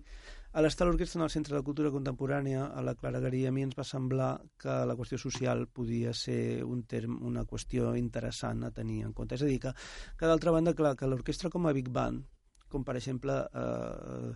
[0.53, 3.66] a l'estar l'orquestra en el Centre de Cultura Contemporània, a la Clara Garia, a mi
[3.66, 4.30] ens va semblar
[4.62, 9.34] que la qüestió social podia ser un term, una qüestió interessant a tenir en compte.
[9.34, 9.74] És a dir, que,
[10.18, 12.24] que d'altra banda, clar, que l'orquestra com a Big Band,
[12.68, 14.32] com per exemple eh,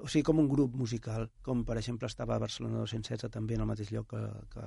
[0.00, 3.62] o sigui, com un grup musical, com per exemple estava a Barcelona 216 també en
[3.62, 4.64] el mateix lloc que, que,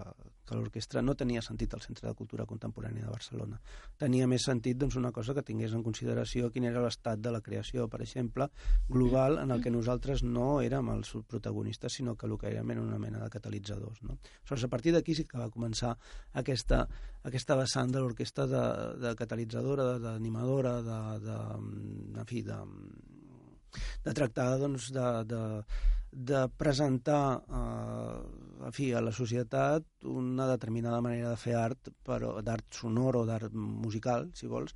[0.48, 3.60] que l'orquestra, no tenia sentit el Centre de Cultura Contemporània de Barcelona.
[4.00, 7.42] Tenia més sentit doncs, una cosa que tingués en consideració quin era l'estat de la
[7.44, 8.48] creació, per exemple,
[8.88, 12.86] global, en el que nosaltres no érem els protagonistes, sinó que el que érem era
[12.86, 14.04] una mena de catalitzadors.
[14.06, 14.16] No?
[14.16, 15.96] Aleshores, a partir d'aquí sí que va començar
[16.34, 16.86] aquesta,
[17.28, 18.64] aquesta vessant de l'orquestra de,
[19.04, 21.38] de catalitzadora, d'animadora, de, de,
[22.14, 22.62] de, en fi, de,
[24.06, 25.42] de tractar doncs, de, de,
[26.16, 32.40] de presentar eh, en fi, a la societat una determinada manera de fer art, però
[32.42, 34.76] d'art sonor o d'art musical, si vols,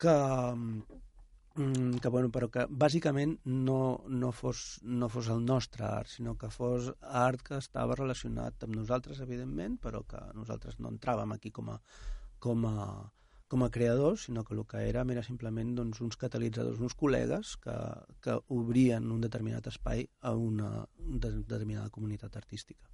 [0.00, 0.14] que,
[0.56, 6.36] mm, que, bueno, però que bàsicament no, no, fos, no fos el nostre art, sinó
[6.40, 11.52] que fos art que estava relacionat amb nosaltres, evidentment, però que nosaltres no entràvem aquí
[11.52, 11.78] com a,
[12.40, 12.76] com a,
[13.50, 17.56] com a creadors, sinó que el que érem era simplement doncs, uns catalitzadors, uns col·legues
[17.64, 17.76] que,
[18.22, 20.70] que obrien un determinat espai a una,
[21.02, 22.86] una determinada comunitat artística.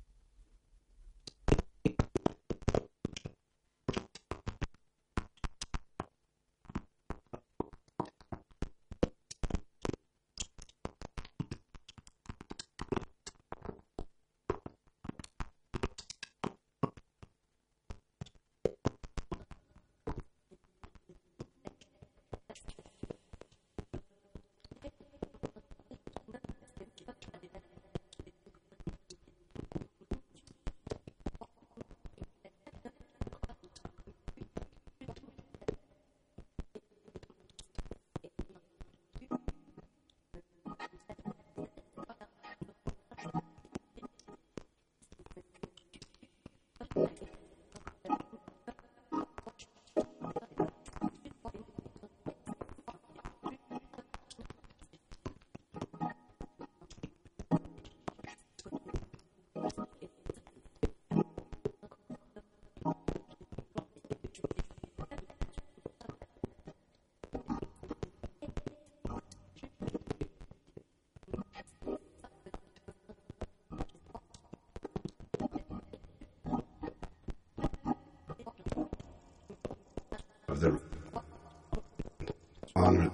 [82.86, 83.10] on the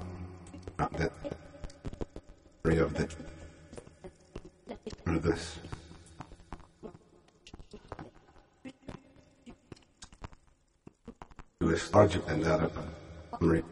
[0.99, 1.13] that
[2.67, 3.09] area of the
[5.07, 5.59] of this.
[11.61, 11.65] It
[11.95, 12.73] larger than that of
[13.41, 13.65] memory.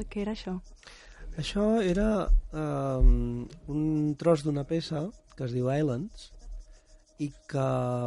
[0.00, 0.60] Manel, què era això?
[1.36, 6.32] Això era um, un tros d'una peça que es diu Islands
[7.20, 7.64] i que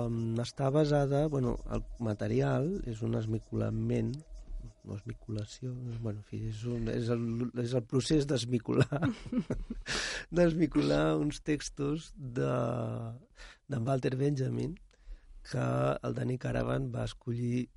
[0.07, 4.13] um, està basada, bueno, el material és un esmicolament
[4.85, 5.71] o esmiculació,
[6.01, 9.03] bueno, en fi, és, un, és, el, és el procés d'esmicular
[10.35, 12.51] d'esmicular uns textos de
[13.69, 14.73] d'en Walter Benjamin
[15.51, 15.63] que
[16.01, 17.67] el Danny Caravan va escollir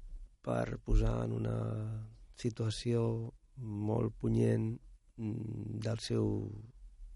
[0.43, 1.59] per posar en una
[2.41, 4.79] situació molt punyent
[5.17, 6.51] mm, del seu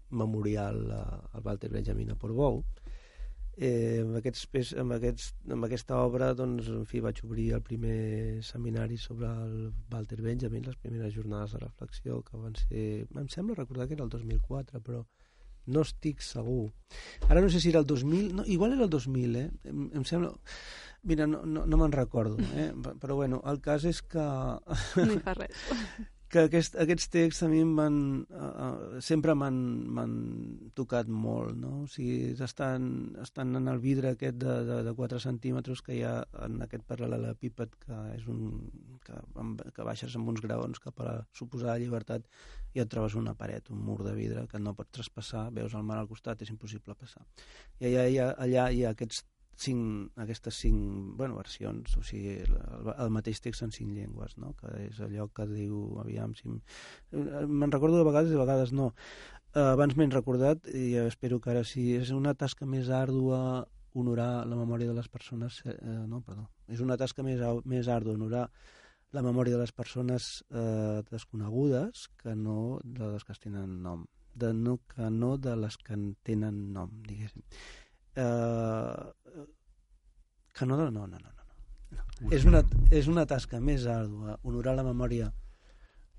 [0.09, 2.63] memorial a- al Walter Benjamin a Portbou.
[3.61, 8.41] Eh, amb, aquests, amb, aquests, amb aquesta obra doncs, en fi, vaig obrir el primer
[8.43, 13.07] seminari sobre el Walter Benjamin, les primeres jornades de reflexió que van ser...
[13.13, 15.03] Em sembla recordar que era el 2004, però
[15.67, 16.71] no estic segur.
[17.29, 19.51] Ara no sé si era el 2000, no, igual era el 2000, eh?
[19.65, 20.31] Em, em sembla...
[21.03, 22.71] Mira, no, no, no me'n recordo, eh?
[23.01, 25.53] però bueno, el cas és que No hi fa res.
[26.31, 27.95] que aquest, aquests texts a mi van,
[28.31, 30.11] uh, sempre m'han
[30.77, 31.71] tocat molt, no?
[31.83, 32.85] O sigui, estan,
[33.23, 36.13] estan en el vidre aquest de, de, de 4 centímetres que hi ha
[36.47, 38.71] en aquest paral·lelepíped que és un...
[39.03, 39.17] que,
[39.75, 42.27] que baixes amb uns graons cap a la suposada llibertat
[42.73, 45.83] i et trobes una paret, un mur de vidre que no pots traspassar, veus el
[45.83, 47.25] mar al costat, és impossible passar.
[47.81, 49.25] I allà ha, allà hi ha aquests
[49.57, 52.55] cinc, aquestes cinc bueno, versions, o sigui, el,
[52.95, 54.53] el mateix text en cinc llengües, no?
[54.59, 56.49] que és allò que diu, aviam, si...
[57.11, 58.91] Me'n recordo de vegades i de vegades no.
[59.53, 64.47] Eh, abans m'he recordat, i espero que ara sí, és una tasca més àrdua honorar
[64.47, 65.61] la memòria de les persones...
[65.67, 65.75] Eh,
[66.07, 66.47] no, perdó.
[66.71, 68.47] És una tasca més, més àrdua honorar
[69.11, 74.05] la memòria de les persones eh, desconegudes que no de les que tenen nom.
[74.33, 77.43] De no, que no de les que en tenen nom, diguéssim.
[78.15, 79.45] Eh,
[80.53, 81.29] que no, no, no, no, no.
[81.29, 82.31] no.
[82.31, 85.31] És, una, és una tasca més àrdua honorar la memòria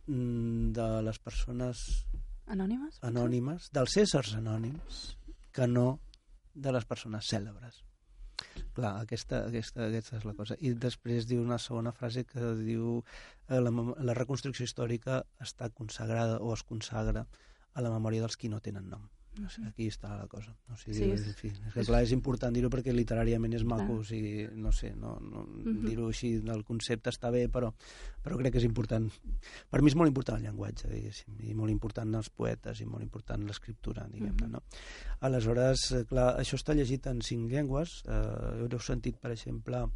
[0.07, 1.85] mm, de les persones
[2.53, 2.99] Anònimes?
[3.07, 5.03] anònimes, dels éssers anònims,
[5.53, 6.01] que no
[6.55, 7.83] de les persones cèlebres.
[8.75, 10.57] Clar, aquesta, aquesta, aquesta és la cosa.
[10.61, 13.73] I després diu una segona frase que diu eh, la,
[14.03, 17.27] la reconstrucció històrica està consagrada o es consagra
[17.73, 19.05] a la memòria dels qui no tenen nom.
[19.41, 20.55] No sé, aquí està la cosa.
[20.69, 23.65] O sigui, Sí, és- en fi, és que clar, és important dir-ho perquè literàriament és
[23.65, 23.99] maco, Clar.
[24.01, 25.87] o sigui, no sé, no, no, Mhm.
[25.89, 27.73] dir-ho així, el concepte està bé, però,
[28.23, 29.11] però crec que és important.
[29.71, 33.03] Per mi és molt important el llenguatge, diguéssim, i molt important els poetes, i molt
[33.03, 34.51] important l'escriptura, diguem-ne, Mhm.
[34.53, 34.63] no?
[35.21, 38.03] Aleshores, eh, clar, això està llegit en cinc llengües.
[38.07, 39.87] Eh, haureu sentit, per exemple,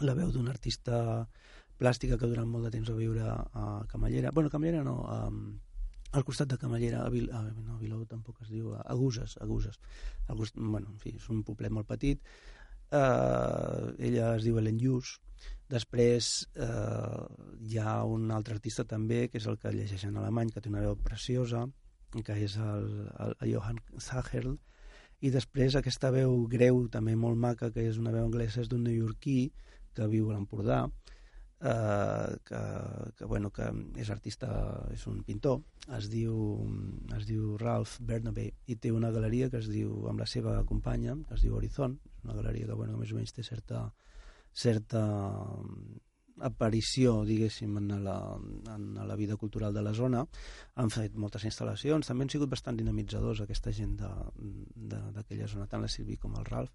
[0.00, 1.26] la veu d'una artista
[1.78, 4.30] plàstica que durant molt de temps va viure a Camallera.
[4.32, 5.30] bueno, Camallera no, a,
[6.12, 9.36] al costat de Camallera, a, Vil, a, no, a Vilou tampoc es diu, a Aguses,
[9.44, 9.80] Aguses.
[10.28, 12.22] Al cost, bueno, en fi, és un poblet molt petit.
[12.90, 15.18] Eh, ella es diu Ellen Lluç.
[15.68, 17.26] Després eh,
[17.60, 20.72] hi ha un altre artista també, que és el que llegeix en alemany, que té
[20.72, 21.66] una veu preciosa,
[22.24, 22.88] que és el,
[23.20, 24.56] el, el Johann Sacherl,
[25.20, 28.84] i després aquesta veu greu, també molt maca, que és una veu anglesa, és d'un
[28.86, 29.50] neoyorquí
[29.96, 30.84] que viu a l'Empordà,
[31.60, 32.60] eh, que,
[33.16, 34.48] que, bueno, que és artista,
[34.94, 35.62] és un pintor,
[35.96, 36.34] es diu,
[37.16, 41.16] es diu Ralph Bernabé i té una galeria que es diu, amb la seva companya,
[41.28, 43.88] que es diu Horizon, una galeria que, bueno, més o menys té certa,
[44.52, 45.04] certa
[46.44, 48.18] aparició, diguéssim, en la,
[48.74, 50.24] en la vida cultural de la zona.
[50.76, 55.90] Han fet moltes instal·lacions, també han sigut bastant dinamitzadors aquesta gent d'aquella zona, tant la
[55.92, 56.70] Silvi com el Ralf.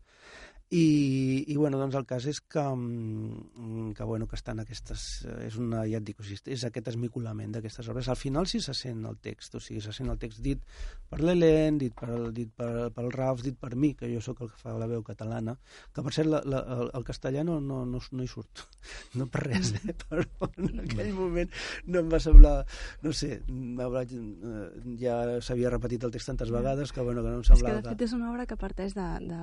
[0.74, 5.03] I, i bueno, doncs el cas és que, mm, que, bueno, que estan aquestes...
[5.45, 8.09] És, una, ja et dic, és aquest esmicolament d'aquestes obres.
[8.09, 10.64] Al final sí se sent el text, o sigui, se sent el text dit
[11.11, 14.49] per l'Helene, dit, per, dit per, pel Ralf, dit per mi, que jo sóc el
[14.49, 15.53] que fa la veu catalana,
[15.93, 18.66] que per cert la, la, el, el castellà no, no, no, no hi surt,
[19.22, 19.93] no per res, eh?
[20.10, 20.24] però
[20.58, 21.49] en aquell moment
[21.88, 22.56] no em va semblar,
[23.04, 24.66] no sé, vaig, eh,
[25.01, 27.82] ja s'havia repetit el text tantes vegades que, bueno, que no em És que, semblava...
[27.82, 29.39] de fet, és una obra que parteix de, de,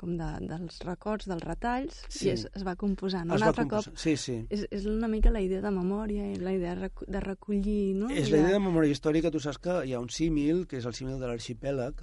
[0.00, 2.26] com de, dels records, dels retalls, Sí.
[2.28, 3.30] i es, es va composant.
[3.32, 4.38] Es Un altre composar- cop Sí, sí.
[4.50, 8.10] és, és una mica la idea de memòria i la idea de recollir, no?
[8.10, 10.86] És la idea de memòria històrica, tu saps que hi ha un símil, que és
[10.88, 12.00] el símil de l'arxipèlag,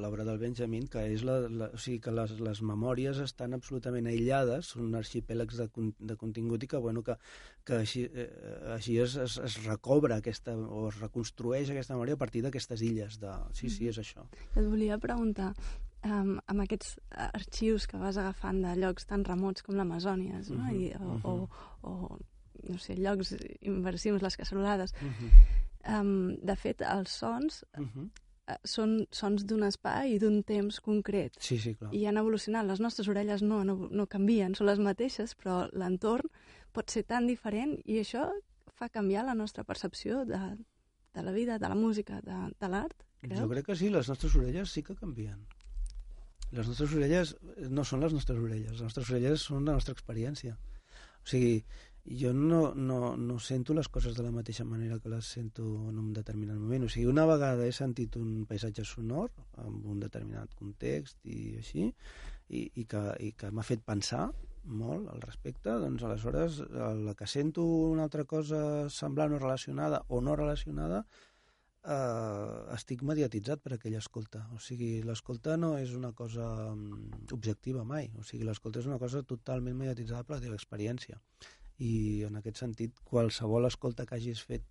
[0.00, 4.06] l'obra del Benjamin, que és la, la, o sigui que les, les memòries estan absolutament
[4.10, 5.68] aïllades, són arxipèlags de,
[6.06, 7.16] de contingut i que, bueno, que,
[7.64, 8.28] que així, eh,
[8.74, 13.18] així es, es, es recobra aquesta, o es reconstrueix aquesta memòria a partir d'aquestes illes.
[13.22, 13.32] De...
[13.52, 14.26] Sí, sí, és això.
[14.54, 15.52] Et volia preguntar,
[16.04, 20.64] um, amb aquests arxius que vas agafant de llocs tan remots com l'Amazònies, no?
[20.64, 21.34] Mhm, I, o, o,
[21.82, 22.18] o,
[22.68, 26.00] no sé, llocs inversius, les cassolades, Uh -huh.
[26.00, 28.08] um, de fet, els sons Uh -huh.
[28.48, 31.38] Eh, són sons d'un espai i d'un temps concret.
[31.40, 31.92] Sí, sí, clar.
[31.94, 32.66] I han evolucionat.
[32.68, 36.30] Les nostres orelles no, no, no canvien, són les mateixes, però l'entorn
[36.74, 38.28] pot ser tan diferent i això
[38.74, 40.40] fa canviar la nostra percepció de,
[41.14, 43.40] de la vida, de la música, de, de l'art, creus?
[43.40, 45.38] Jo crec que sí, les nostres orelles sí que canvien.
[46.54, 47.34] Les nostres orelles
[47.70, 50.56] no són les nostres orelles, les nostres orelles són la nostra experiència.
[51.24, 51.64] O sigui,
[52.04, 55.98] jo no, no, no sento les coses de la mateixa manera que les sento en
[55.98, 56.84] un determinat moment.
[56.84, 59.30] O sigui, una vegada he sentit un paisatge sonor
[59.64, 61.88] amb un determinat context i així,
[62.48, 64.28] i, i que, i que m'ha fet pensar
[64.64, 70.20] molt al respecte, doncs aleshores la que sento una altra cosa semblant o relacionada o
[70.24, 71.04] no relacionada
[71.84, 74.44] eh, estic mediatitzat per aquella escolta.
[74.56, 78.10] O sigui, l'escolta no és una cosa mm, objectiva mai.
[78.18, 81.20] O sigui, l'escolta és una cosa totalment mediatitzada per la teva experiència.
[81.78, 84.62] I en aquest sentit, qualsevol escolta que hagis fet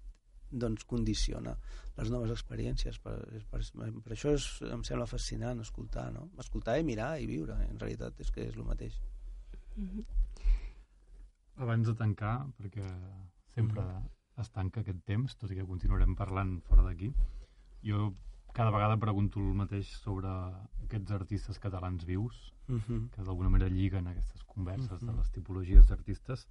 [0.53, 1.57] doncs condiciona
[1.97, 2.99] les noves experiències.
[3.01, 3.15] Per,
[3.49, 6.29] per, per això és, em sembla fascinant escoltar, no?
[6.39, 8.99] Escoltar i mirar i viure, en realitat és que és el mateix.
[9.75, 10.05] Mhm.
[11.63, 12.85] Abans de tancar, perquè
[13.53, 14.09] sempre Mhm.
[14.41, 17.13] es tanca aquest temps, tot i que continuarem parlant fora d'aquí,
[17.83, 18.13] jo
[18.53, 20.29] cada vegada pregunto el mateix sobre
[20.83, 23.09] aquests artistes catalans vius, Uh -huh.
[23.09, 25.17] que d'alguna manera lliguen aquestes converses de Mhm.
[25.17, 26.47] les tipologies d'artistes.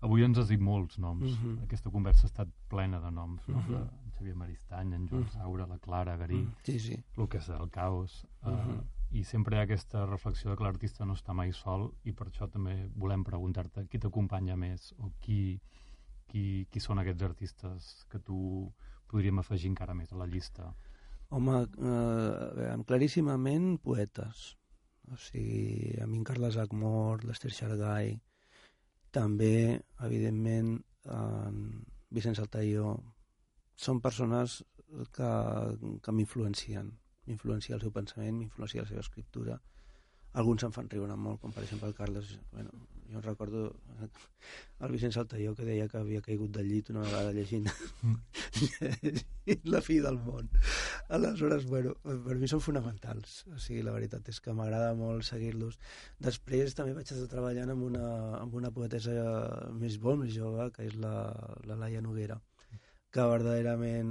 [0.00, 1.26] Avui ens has dit molts noms.
[1.38, 1.64] Mhm.
[1.64, 3.58] Aquesta conversa ha estat plena de noms, no?
[3.58, 3.68] Mhm.
[3.68, 5.30] de en Xavier Maristany, en Joan Mhm.
[5.32, 7.02] Saura, la Clara Garí, Sí, sí.
[7.16, 8.26] el que és el caos.
[8.44, 8.80] eh, Mhm.
[9.12, 12.28] I sempre hi ha aquesta reflexió de que l'artista no està mai sol i per
[12.28, 15.60] això també volem preguntar-te qui t'acompanya més o qui,
[16.28, 18.72] qui, qui són aquests artistes que tu
[19.08, 20.74] podríem afegir encara més a la llista.
[21.30, 24.56] Home, eh, claríssimament poetes.
[25.10, 28.20] O sigui, a mi en Carles Agmor, l'Ester Xargai,
[29.14, 30.74] també, evidentment,
[31.10, 31.60] en
[32.10, 32.94] Vicent Saltaió,
[33.80, 34.60] són persones
[35.14, 35.30] que,
[36.04, 36.90] que m'influencien.
[37.28, 39.58] M'influencia el seu pensament, m'influencia la seva escriptura.
[40.32, 42.38] Alguns em fan riure molt, com per exemple el Carles...
[42.54, 42.70] Bueno,
[43.10, 43.74] jo recordo
[44.78, 47.66] el Vicent Saltaió que deia que havia caigut del llit una vegada llegint
[49.72, 50.48] La fi del món.
[51.10, 53.40] Aleshores, bueno, per mi són fonamentals.
[53.50, 55.80] O sigui, la veritat és que m'agrada molt seguir-los.
[56.22, 58.06] Després també vaig estar treballant amb una,
[58.38, 59.16] amb una poetessa
[59.74, 61.14] més molt més jove, que és la,
[61.66, 62.38] la Laia Noguera,
[63.10, 64.10] que verdaderament,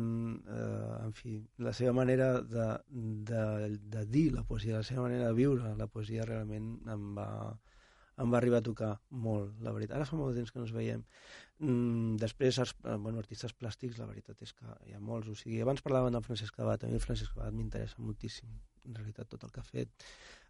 [0.51, 2.67] eh, en fi, la seva manera de,
[3.29, 3.43] de,
[3.95, 7.29] de dir la poesia, la seva manera de viure la poesia realment em va,
[8.19, 9.95] em va arribar a tocar molt, la veritat.
[9.97, 11.05] Ara fa molt de temps que no ens veiem.
[11.63, 15.31] Mm, després, ars- eh, bueno, artistes plàstics, la veritat és que hi ha molts.
[15.31, 18.51] O sigui, abans parlaven del Francesc Abad, a mi el Francesc Abad m'interessa moltíssim,
[18.85, 20.09] en realitat, tot el que ha fet.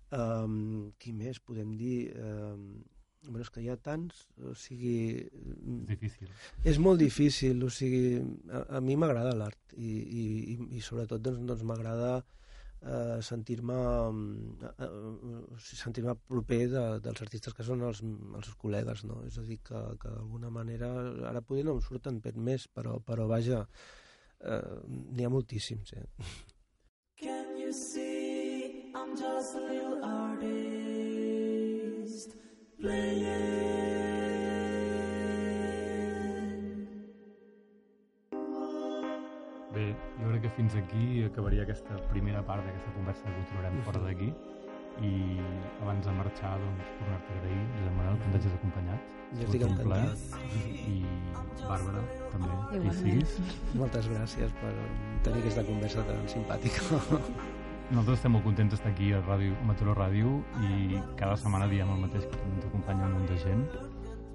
[0.10, 2.10] Um, qui més podem dir?
[2.18, 2.82] Um,
[3.28, 5.28] bueno, és que hi ha tants, o sigui...
[5.28, 6.34] És difícil.
[6.72, 11.24] És molt difícil, o sigui, a, a mi m'agrada l'art i, i, i, i sobretot
[11.24, 12.20] doncs, doncs m'agrada
[12.82, 13.80] eh, sentir-me
[14.70, 14.90] eh,
[15.60, 19.22] sentir-me proper de, dels artistes que són els, els seus col·legues, no?
[19.28, 20.92] És a dir, que, que d'alguna manera,
[21.32, 23.66] ara poder no em surten per més, però, però vaja,
[24.40, 26.08] eh, n'hi ha moltíssims, eh?
[27.20, 30.69] Can you see I'm just a little artist?
[32.80, 32.92] Bé,
[40.16, 44.32] jo crec que fins aquí acabaria aquesta primera part d'aquesta conversa que continuarem fora d'aquí.
[45.00, 45.12] i
[45.82, 49.14] abans de marxar, doncs, tornar-te a agrair, Josep Manuel, que ens hagis acompanyat.
[49.30, 50.18] Jo estic encantat.
[50.96, 50.98] I
[51.62, 52.02] Bàrbara,
[52.34, 53.38] també, que hi siguis.
[53.80, 54.74] Moltes gràcies per
[55.28, 57.00] tenir aquesta conversa tan simpàtica.
[57.90, 61.90] Nosaltres estem molt contents d'estar aquí a, Ràdio, a Mataró Ràdio i cada setmana diem
[61.90, 63.64] el mateix que ens acompanya un munt de gent.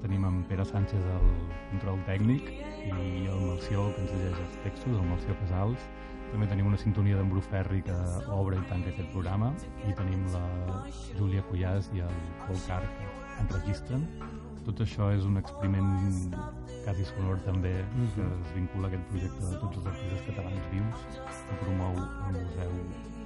[0.02, 1.28] Tenim en Pere Sánchez el
[1.68, 5.86] control tècnic i el Melció que ens llegeix els textos, el Melció Casals.
[6.32, 8.00] També tenim una sintonia d'en Bru Ferri que
[8.34, 9.54] obre i tanca aquest programa
[9.86, 10.44] i tenim la
[11.14, 13.08] Júlia Cuyàs i el Pol Car que
[13.46, 14.10] enregistren.
[14.66, 16.32] Tot això és un experiment
[16.82, 17.76] quasi sonor també
[18.18, 22.40] que es vincula a aquest projecte de tots els artistes catalans vius que promou el
[22.42, 22.80] Museu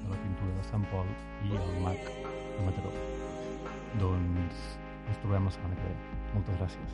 [0.08, 1.08] de la Pintura de Sant Pol
[1.44, 2.92] i el MAC de Mataró.
[4.00, 4.56] Doncs
[5.08, 5.96] ens trobem la setmana que ve.
[6.34, 6.92] Moltes gràcies.